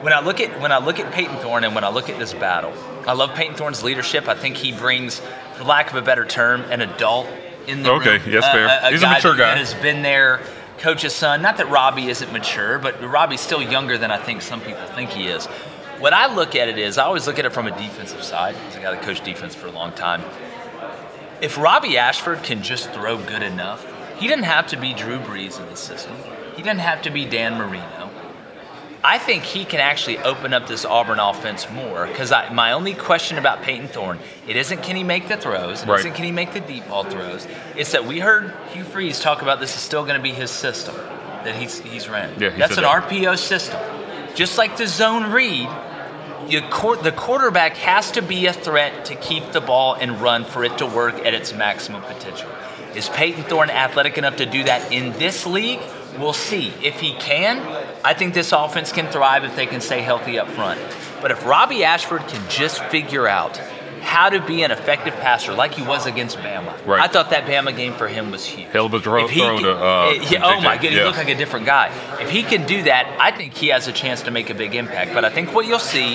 when 0.00 0.12
I 0.12 0.20
look 0.20 0.40
at 0.40 0.60
when 0.60 0.70
I 0.70 0.78
look 0.78 1.00
at 1.00 1.12
Payton 1.12 1.36
Thorne 1.38 1.64
and 1.64 1.74
when 1.74 1.82
I 1.82 1.90
look 1.90 2.08
at 2.08 2.18
this 2.20 2.32
battle, 2.32 2.72
I 3.06 3.12
love 3.14 3.34
Payton 3.34 3.56
Thorne's 3.56 3.82
leadership. 3.82 4.28
I 4.28 4.34
think 4.34 4.56
he 4.56 4.70
brings, 4.72 5.20
for 5.56 5.64
lack 5.64 5.90
of 5.90 5.96
a 5.96 6.02
better 6.02 6.24
term, 6.24 6.60
an 6.70 6.80
adult 6.82 7.26
in 7.66 7.82
the 7.82 7.90
Okay, 7.94 8.18
room. 8.18 8.30
yes, 8.30 8.44
fair. 8.52 8.66
A, 8.66 8.86
a 8.86 8.90
He's 8.92 9.02
a 9.02 9.06
guy 9.06 9.14
mature 9.14 9.34
that 9.34 9.54
guy. 9.54 9.58
has 9.58 9.74
been 9.74 10.02
there, 10.02 10.40
coach's 10.78 11.14
son. 11.16 11.42
Not 11.42 11.56
that 11.56 11.68
Robbie 11.68 12.08
isn't 12.08 12.32
mature, 12.32 12.78
but 12.78 13.02
Robbie's 13.02 13.40
still 13.40 13.60
younger 13.60 13.98
than 13.98 14.12
I 14.12 14.18
think 14.18 14.40
some 14.40 14.60
people 14.60 14.84
think 14.94 15.10
he 15.10 15.26
is. 15.26 15.46
What 15.98 16.12
I 16.14 16.32
look 16.32 16.54
at 16.54 16.68
it 16.68 16.78
is, 16.78 16.96
I 16.96 17.04
always 17.04 17.26
look 17.26 17.40
at 17.40 17.44
it 17.44 17.52
from 17.52 17.66
a 17.66 17.72
defensive 17.76 18.22
side. 18.22 18.54
As 18.68 18.76
a 18.76 18.80
guy 18.80 18.92
that 18.92 19.02
coached 19.02 19.24
defense 19.24 19.54
for 19.56 19.66
a 19.66 19.72
long 19.72 19.92
time. 19.92 20.22
If 21.42 21.58
Robbie 21.58 21.98
Ashford 21.98 22.42
can 22.44 22.62
just 22.62 22.90
throw 22.92 23.18
good 23.18 23.42
enough, 23.42 23.84
he 24.20 24.28
doesn't 24.28 24.44
have 24.44 24.68
to 24.68 24.76
be 24.76 24.94
Drew 24.94 25.18
Brees 25.18 25.58
in 25.58 25.66
the 25.66 25.76
system. 25.76 26.14
He 26.56 26.62
doesn't 26.62 26.78
have 26.78 27.02
to 27.02 27.10
be 27.10 27.24
Dan 27.24 27.54
Marino. 27.54 28.10
I 29.02 29.16
think 29.16 29.44
he 29.44 29.64
can 29.64 29.80
actually 29.80 30.18
open 30.18 30.52
up 30.52 30.68
this 30.68 30.84
Auburn 30.84 31.18
offense 31.18 31.66
more 31.70 32.06
because 32.06 32.30
my 32.52 32.72
only 32.72 32.92
question 32.92 33.38
about 33.38 33.62
Payton 33.62 33.88
Thorne, 33.88 34.18
it 34.46 34.56
isn't 34.56 34.82
can 34.82 34.94
he 34.94 35.04
make 35.04 35.26
the 35.26 35.38
throws, 35.38 35.82
it 35.82 35.88
Right. 35.88 36.00
isn't 36.00 36.12
can 36.14 36.26
he 36.26 36.32
make 36.32 36.52
the 36.52 36.60
deep 36.60 36.86
ball 36.86 37.04
throws. 37.04 37.48
It's 37.76 37.92
that 37.92 38.04
we 38.04 38.20
heard 38.20 38.52
Hugh 38.74 38.84
Freeze 38.84 39.18
talk 39.18 39.40
about 39.40 39.58
this 39.58 39.74
is 39.74 39.80
still 39.80 40.02
going 40.04 40.16
to 40.16 40.22
be 40.22 40.32
his 40.32 40.50
system 40.50 40.94
that 41.44 41.54
he's 41.56 41.78
he's 41.80 42.10
ran. 42.10 42.38
Yeah, 42.38 42.50
he 42.50 42.58
That's 42.58 42.76
an 42.76 42.82
that. 42.82 43.04
RPO 43.08 43.36
system. 43.38 43.80
Just 44.34 44.58
like 44.58 44.76
the 44.76 44.86
zone 44.86 45.32
read, 45.32 45.68
you 46.46 46.60
quar- 46.70 46.96
the 46.96 47.12
quarterback 47.12 47.76
has 47.78 48.10
to 48.12 48.20
be 48.22 48.44
a 48.46 48.52
threat 48.52 49.06
to 49.06 49.14
keep 49.14 49.52
the 49.52 49.62
ball 49.62 49.94
and 49.94 50.20
run 50.20 50.44
for 50.44 50.62
it 50.62 50.76
to 50.76 50.84
work 50.84 51.24
at 51.24 51.32
its 51.32 51.54
maximum 51.54 52.02
potential. 52.02 52.50
Is 52.94 53.08
Payton 53.08 53.44
Thorne 53.44 53.70
athletic 53.70 54.18
enough 54.18 54.36
to 54.36 54.46
do 54.46 54.64
that 54.64 54.92
in 54.92 55.12
this 55.12 55.46
league? 55.46 55.80
We'll 56.18 56.32
see. 56.32 56.72
If 56.82 56.98
he 57.00 57.12
can, 57.14 57.58
I 58.04 58.14
think 58.14 58.34
this 58.34 58.52
offense 58.52 58.92
can 58.92 59.06
thrive 59.06 59.44
if 59.44 59.54
they 59.56 59.66
can 59.66 59.80
stay 59.80 60.00
healthy 60.00 60.38
up 60.38 60.48
front. 60.48 60.80
But 61.22 61.30
if 61.30 61.46
Robbie 61.46 61.84
Ashford 61.84 62.26
can 62.26 62.42
just 62.50 62.82
figure 62.84 63.28
out 63.28 63.56
how 64.02 64.30
to 64.30 64.40
be 64.44 64.62
an 64.62 64.70
effective 64.70 65.14
passer 65.16 65.52
like 65.52 65.74
he 65.74 65.82
was 65.82 66.06
against 66.06 66.38
Bama, 66.38 66.74
Right. 66.86 67.00
I 67.00 67.06
thought 67.06 67.30
that 67.30 67.44
Bama 67.44 67.76
game 67.76 67.92
for 67.92 68.08
him 68.08 68.30
was 68.30 68.44
huge. 68.44 68.68
Hell 68.72 68.86
of 68.86 68.94
a 68.94 69.00
throw- 69.00 69.28
he 69.28 69.38
throw 69.40 69.56
can- 69.56 69.64
to, 69.64 69.72
uh, 69.76 70.06
eh, 70.08 70.26
yeah, 70.30 70.40
oh 70.42 70.60
my 70.62 70.76
goodness, 70.76 70.92
yeah. 70.94 70.98
he 71.00 71.04
looked 71.04 71.18
like 71.18 71.28
a 71.28 71.34
different 71.34 71.66
guy. 71.66 71.92
If 72.20 72.30
he 72.30 72.42
can 72.42 72.66
do 72.66 72.82
that, 72.84 73.06
I 73.20 73.30
think 73.30 73.54
he 73.54 73.68
has 73.68 73.86
a 73.88 73.92
chance 73.92 74.22
to 74.22 74.30
make 74.30 74.48
a 74.50 74.54
big 74.54 74.74
impact. 74.74 75.12
But 75.14 75.24
I 75.26 75.30
think 75.30 75.54
what 75.54 75.66
you'll 75.66 75.78
see 75.78 76.14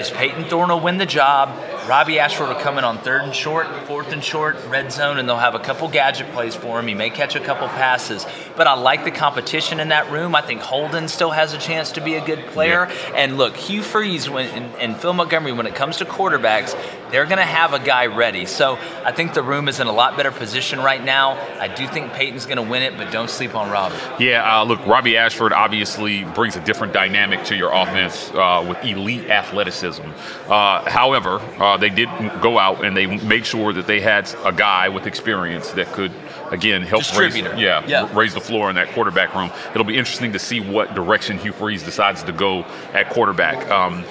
is 0.00 0.10
Payton 0.10 0.44
Thorne 0.44 0.70
will 0.70 0.80
win 0.80 0.96
the 0.96 1.06
job. 1.06 1.50
Robbie 1.88 2.18
Ashford 2.18 2.48
will 2.48 2.56
come 2.56 2.76
in 2.76 2.84
on 2.84 2.98
third 2.98 3.22
and 3.22 3.34
short, 3.34 3.66
fourth 3.86 4.12
and 4.12 4.22
short, 4.22 4.62
red 4.66 4.92
zone, 4.92 5.18
and 5.18 5.26
they'll 5.26 5.38
have 5.38 5.54
a 5.54 5.58
couple 5.58 5.88
gadget 5.88 6.30
plays 6.34 6.54
for 6.54 6.78
him. 6.78 6.86
He 6.86 6.92
may 6.92 7.08
catch 7.08 7.34
a 7.34 7.40
couple 7.40 7.66
passes, 7.68 8.26
but 8.58 8.66
I 8.66 8.74
like 8.74 9.04
the 9.04 9.10
competition 9.10 9.80
in 9.80 9.88
that 9.88 10.10
room. 10.10 10.34
I 10.34 10.42
think 10.42 10.60
Holden 10.60 11.08
still 11.08 11.30
has 11.30 11.54
a 11.54 11.58
chance 11.58 11.92
to 11.92 12.02
be 12.02 12.16
a 12.16 12.20
good 12.22 12.44
player. 12.48 12.90
And 13.14 13.38
look, 13.38 13.56
Hugh 13.56 13.82
Freeze 13.82 14.28
when, 14.28 14.50
and, 14.50 14.74
and 14.74 15.00
Phil 15.00 15.14
Montgomery, 15.14 15.52
when 15.52 15.66
it 15.66 15.74
comes 15.74 15.96
to 15.96 16.04
quarterbacks, 16.04 16.76
they're 17.10 17.24
going 17.24 17.38
to 17.38 17.44
have 17.44 17.72
a 17.72 17.78
guy 17.78 18.04
ready. 18.04 18.44
So 18.44 18.76
I 19.02 19.12
think 19.12 19.32
the 19.32 19.42
room 19.42 19.66
is 19.66 19.80
in 19.80 19.86
a 19.86 19.92
lot 19.92 20.14
better 20.14 20.30
position 20.30 20.80
right 20.80 21.02
now. 21.02 21.38
I 21.58 21.68
do 21.68 21.88
think 21.88 22.12
Payton's 22.12 22.44
going 22.44 22.58
to 22.58 22.70
win 22.70 22.82
it, 22.82 22.98
but 22.98 23.10
don't 23.10 23.30
sleep 23.30 23.54
on 23.54 23.70
Robbie. 23.70 23.96
Yeah, 24.22 24.60
uh, 24.60 24.64
look, 24.64 24.86
Robbie 24.86 25.16
Ashford 25.16 25.54
obviously 25.54 26.24
brings 26.24 26.54
a 26.54 26.60
different 26.60 26.92
dynamic 26.92 27.44
to 27.44 27.56
your 27.56 27.72
offense 27.72 28.30
uh, 28.34 28.62
with 28.68 28.84
elite 28.84 29.30
athleticism. 29.30 30.04
Uh, 30.48 30.88
however, 30.90 31.40
uh, 31.58 31.77
they 31.80 31.88
did 31.90 32.08
go 32.40 32.58
out 32.58 32.84
and 32.84 32.96
they 32.96 33.06
made 33.06 33.46
sure 33.46 33.72
that 33.72 33.86
they 33.86 34.00
had 34.00 34.28
a 34.44 34.52
guy 34.52 34.88
with 34.88 35.06
experience 35.06 35.70
that 35.72 35.92
could, 35.92 36.12
again, 36.50 36.82
help 36.82 37.02
raise, 37.18 37.36
yeah, 37.36 37.82
Yeah. 37.86 38.08
raise 38.12 38.34
the 38.34 38.40
floor 38.40 38.68
in 38.70 38.76
that 38.76 38.88
quarterback 38.92 39.34
room. 39.34 39.50
It'll 39.70 39.84
be 39.84 39.96
interesting 39.98 40.32
to 40.32 40.38
see 40.38 40.60
what 40.60 40.94
direction 40.94 41.38
Hugh 41.38 41.52
Freeze 41.52 41.82
decides 41.82 42.22
to 42.24 42.32
go 42.32 42.64
at 42.92 43.10
quarterback. 43.10 43.68
Um, 43.70 44.04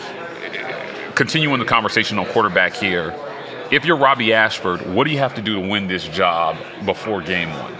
continuing 1.15 1.59
the 1.59 1.65
conversation 1.65 2.19
on 2.19 2.25
quarterback 2.27 2.73
here, 2.75 3.13
if 3.71 3.85
you're 3.85 3.97
Robbie 3.97 4.33
Ashford, 4.33 4.93
what 4.93 5.05
do 5.05 5.11
you 5.11 5.19
have 5.19 5.35
to 5.35 5.41
do 5.41 5.55
to 5.61 5.67
win 5.67 5.87
this 5.87 6.07
job 6.07 6.57
before 6.85 7.21
game 7.21 7.49
one? 7.49 7.73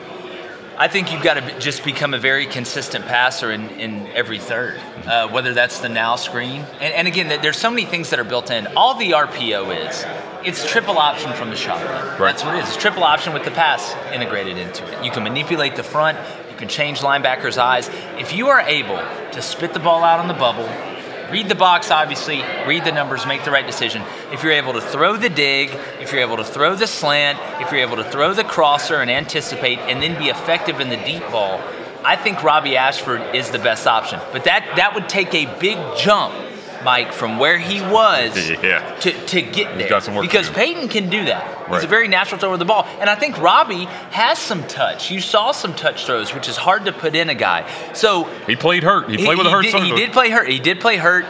I 0.80 0.88
think 0.88 1.12
you've 1.12 1.24
got 1.24 1.36
to 1.36 1.42
be, 1.42 1.60
just 1.60 1.84
become 1.84 2.14
a 2.14 2.20
very 2.20 2.46
consistent 2.46 3.06
passer 3.06 3.52
in, 3.52 3.68
in 3.80 4.06
every 4.08 4.38
third, 4.38 4.80
uh, 5.08 5.28
whether 5.30 5.56
that's 5.56 5.80
the 5.80 5.90
now 5.90 6.18
screen. 6.18 6.62
And, 6.80 6.94
and 6.94 7.08
again, 7.08 7.42
there's 7.42 7.58
so 7.58 7.72
many 7.72 7.86
things 7.86 8.12
that 8.12 8.20
are 8.20 8.24
built 8.24 8.52
in. 8.52 8.68
All 8.78 8.94
the 8.94 9.12
RPO 9.12 9.90
is, 9.90 10.06
it's 10.46 10.70
triple 10.70 11.00
option 11.00 11.34
from 11.34 11.50
the 11.50 11.56
shotgun. 11.56 12.20
Right. 12.20 12.32
That's 12.32 12.44
what 12.44 12.54
it 12.54 12.64
is. 12.64 12.68
It's 12.68 12.78
triple 12.78 13.04
option 13.04 13.34
with 13.34 13.44
the 13.44 13.50
pass 13.50 13.96
integrated 14.14 14.58
into 14.58 14.88
it. 14.88 15.04
You 15.04 15.10
can 15.10 15.24
manipulate 15.24 15.76
the 15.76 15.84
front, 15.84 16.20
you 16.52 16.58
can 16.58 16.68
change 16.68 17.00
linebackers' 17.00 17.58
eyes. 17.58 17.90
If 18.20 18.34
you 18.34 18.50
are 18.50 18.62
able 18.62 18.98
to 19.32 19.42
spit 19.42 19.74
the 19.74 19.80
ball 19.80 20.04
out 20.04 20.20
on 20.20 20.28
the 20.28 20.36
bubble, 20.36 20.70
read 21.32 21.50
the 21.50 21.56
box, 21.56 21.92
obviously, 21.92 22.42
read 22.66 22.86
the 22.86 22.92
numbers, 22.92 23.26
make 23.26 23.44
the 23.44 23.52
right 23.52 23.66
decision. 23.66 24.04
If 24.32 24.44
you're 24.44 24.54
able 24.54 24.74
to 24.74 24.82
throw 24.82 25.18
the 25.18 25.30
dig, 25.30 25.70
if 26.00 26.12
you're 26.12 26.22
able 26.22 26.38
to 26.38 26.44
throw 26.44 26.76
the 26.76 26.88
slant, 26.88 27.40
if 27.62 27.72
you're 27.72 27.82
able 27.82 27.98
to 27.98 28.04
throw 28.04 28.34
the 28.34 28.44
crosser 28.44 29.02
and 29.02 29.12
anticipate 29.12 29.80
and 29.80 30.02
then 30.02 30.18
be 30.18 30.30
effective 30.30 30.80
in 30.80 30.90
the 30.90 30.98
deep 30.98 31.24
ball, 31.30 31.62
I 32.04 32.16
think 32.16 32.44
Robbie 32.44 32.78
Ashford 32.78 33.36
is 33.36 33.52
the 33.52 33.60
best 33.60 33.88
option. 33.88 34.20
But 34.32 34.46
that, 34.46 34.74
that 34.78 34.96
would 34.96 35.10
take 35.10 35.34
a 35.34 35.46
big 35.60 35.78
jump, 35.98 36.34
Mike, 36.84 37.12
from 37.14 37.40
where 37.40 37.58
he 37.58 37.82
was 37.82 38.50
Yeah. 38.64 38.96
to, 39.02 39.12
to 39.28 39.42
get 39.42 39.78
there. 39.78 39.90
got 39.90 40.04
some 40.04 40.16
work 40.16 40.24
to 40.26 40.30
because. 40.30 40.50
Payton 40.50 40.88
can 40.90 41.10
do 41.10 41.26
that. 41.26 41.70
He's 41.72 41.84
a 41.84 41.88
very 41.88 42.08
natural 42.08 42.40
thrower 42.40 42.54
of 42.54 42.60
the 42.60 42.66
ball. 42.66 42.86
And 43.00 43.10
I 43.10 43.16
think 43.16 43.38
Robbie 43.40 43.86
has 43.86 44.40
some 44.40 44.66
touch. 44.68 45.12
You 45.12 45.20
saw 45.20 45.52
some 45.52 45.74
touch 45.76 46.06
throws, 46.06 46.34
which 46.34 46.48
is 46.48 46.58
hard 46.58 46.86
to 46.86 46.92
put 46.94 47.16
in 47.16 47.30
a 47.30 47.36
guy. 47.36 47.70
So 47.94 48.24
He 48.48 48.56
played 48.56 48.84
hurt. 48.84 49.10
He 49.10 49.18
played 49.18 49.38
with 49.38 49.48
a 49.48 49.52
hurt 49.52 49.64
did, 49.64 49.84
he 49.84 49.96
did 49.96 50.12
play 50.14 50.30
hurt. 50.30 50.48
He 50.50 50.60
did 50.60 50.80
play 50.80 50.98
hurt. 50.98 51.26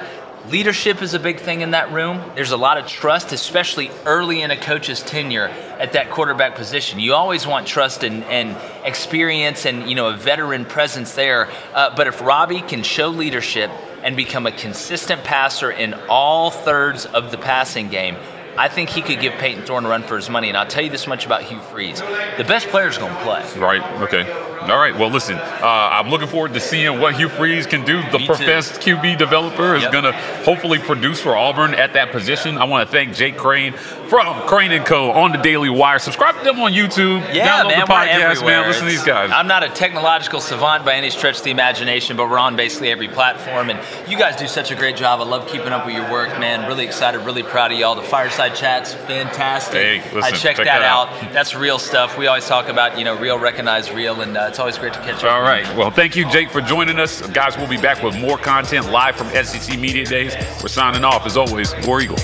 Leadership 0.49 1.01
is 1.01 1.13
a 1.13 1.19
big 1.19 1.41
thing 1.41 1.59
in 1.59 1.71
that 1.71 1.91
room. 1.91 2.23
There's 2.35 2.51
a 2.51 2.57
lot 2.57 2.77
of 2.77 2.87
trust, 2.87 3.33
especially 3.33 3.91
early 4.05 4.41
in 4.41 4.49
a 4.49 4.55
coach's 4.55 5.01
tenure 5.01 5.49
at 5.77 5.91
that 5.91 6.09
quarterback 6.09 6.55
position. 6.55 6.99
You 7.01 7.15
always 7.15 7.45
want 7.45 7.67
trust 7.67 8.05
and, 8.05 8.23
and 8.23 8.55
experience 8.85 9.65
and 9.65 9.89
you 9.89 9.95
know 9.95 10.07
a 10.07 10.15
veteran 10.15 10.63
presence 10.63 11.13
there. 11.15 11.49
Uh, 11.73 11.93
but 11.97 12.07
if 12.07 12.21
Robbie 12.21 12.61
can 12.61 12.83
show 12.83 13.09
leadership 13.09 13.69
and 14.07 14.15
become 14.15 14.47
a 14.47 14.53
consistent 14.53 15.21
passer 15.25 15.69
in 15.69 15.93
all 16.07 16.49
thirds 16.49 17.05
of 17.05 17.29
the 17.29 17.37
passing 17.37 17.89
game, 17.89 18.15
I 18.57 18.69
think 18.69 18.89
he 18.89 19.01
could 19.01 19.19
give 19.19 19.33
Payton 19.33 19.65
Thorne 19.65 19.85
a 19.85 19.89
run 19.89 20.03
for 20.03 20.15
his 20.15 20.29
money. 20.29 20.47
And 20.47 20.57
I'll 20.57 20.65
tell 20.65 20.81
you 20.81 20.89
this 20.89 21.07
much 21.07 21.25
about 21.25 21.41
Hugh 21.43 21.59
Freeze: 21.59 21.99
the 22.37 22.45
best 22.47 22.69
player's 22.69 22.97
going 22.97 23.13
to 23.13 23.21
play. 23.23 23.43
Right. 23.59 23.83
Okay. 24.03 24.46
All 24.69 24.77
right. 24.77 24.95
Well, 24.97 25.09
listen. 25.09 25.35
Uh, 25.37 25.61
I'm 25.63 26.09
looking 26.09 26.27
forward 26.27 26.53
to 26.53 26.59
seeing 26.59 26.99
what 26.99 27.15
Hugh 27.15 27.29
Freeze 27.29 27.65
can 27.65 27.85
do. 27.85 28.01
The 28.11 28.19
Me 28.19 28.25
professed 28.27 28.81
QB 28.81 29.17
developer 29.17 29.75
is 29.75 29.83
Yep. 29.83 29.91
going 29.91 30.03
to 30.03 30.11
hopefully 30.43 30.79
produce 30.79 31.19
for 31.21 31.35
Auburn 31.37 31.73
at 31.73 31.93
that 31.93 32.11
position. 32.11 32.57
I 32.57 32.65
want 32.65 32.87
to 32.87 32.91
thank 32.91 33.15
Jake 33.15 33.37
Crain 33.37 33.73
from 33.73 34.41
Crain 34.47 34.71
and 34.71 34.85
Co. 34.85 35.11
on 35.11 35.31
the 35.31 35.37
Daily 35.37 35.69
Wire. 35.69 35.99
Subscribe 35.99 36.37
to 36.37 36.43
them 36.43 36.59
on 36.59 36.71
YouTube. 36.73 37.21
Yeah, 37.33 37.63
Download 37.63 37.67
man, 37.69 37.79
the 37.79 37.85
podcast, 37.85 38.45
man. 38.45 38.67
Listen 38.67 38.85
to 38.85 38.89
these 38.91 39.03
guys. 39.03 39.31
I'm 39.33 39.47
not 39.47 39.63
a 39.63 39.69
technological 39.69 40.39
savant 40.41 40.85
by 40.85 40.93
any 40.95 41.09
stretch 41.09 41.37
of 41.39 41.43
the 41.43 41.51
imagination, 41.51 42.15
but 42.17 42.29
we're 42.29 42.37
on 42.39 42.55
basically 42.55 42.89
every 42.91 43.07
platform, 43.07 43.69
and 43.69 43.79
you 44.09 44.17
guys 44.17 44.35
do 44.37 44.47
such 44.47 44.71
a 44.71 44.75
great 44.75 44.95
job. 44.95 45.19
I 45.19 45.23
love 45.23 45.47
keeping 45.47 45.69
up 45.73 45.85
with 45.85 45.95
your 45.95 46.09
work, 46.11 46.29
man. 46.39 46.67
Really 46.67 46.85
excited, 46.85 47.19
really 47.19 47.43
proud 47.43 47.71
of 47.71 47.77
y'all. 47.79 47.95
The 47.95 48.01
fireside 48.01 48.55
chats, 48.55 48.93
fantastic. 48.93 49.81
Hey, 49.81 49.97
listen, 50.15 50.23
I 50.23 50.29
checked 50.31 50.41
check 50.41 50.57
that, 50.57 50.65
that 50.65 50.83
out. 50.83 51.09
out. 51.09 51.33
That's 51.33 51.53
real 51.55 51.79
stuff. 51.79 52.17
We 52.17 52.27
always 52.27 52.47
talk 52.47 52.67
about 52.69 52.97
you 52.97 53.03
know 53.03 53.17
real, 53.17 53.37
recognize 53.37 53.91
real, 53.91 54.21
and 54.21 54.37
uh, 54.37 54.51
it's 54.57 54.59
always 54.59 54.77
great 54.79 54.93
to 54.93 54.99
catch 55.01 55.23
up. 55.23 55.31
All 55.31 55.43
right. 55.43 55.63
Well, 55.77 55.91
thank 55.91 56.15
you, 56.15 56.27
Jake, 56.31 56.49
for 56.49 56.61
joining 56.61 56.97
us. 56.97 57.21
Guys, 57.29 57.55
we'll 57.57 57.69
be 57.69 57.77
back 57.77 58.01
with 58.01 58.19
more 58.19 58.39
content 58.39 58.89
live 58.91 59.15
from 59.15 59.27
SEC 59.27 59.77
Media 59.77 60.03
Days. 60.03 60.33
We're 60.63 60.69
signing 60.69 61.03
off, 61.03 61.27
as 61.27 61.37
always, 61.37 61.75
War 61.85 62.01
Eagle. 62.01 62.17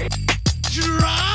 Drive. 0.71 1.32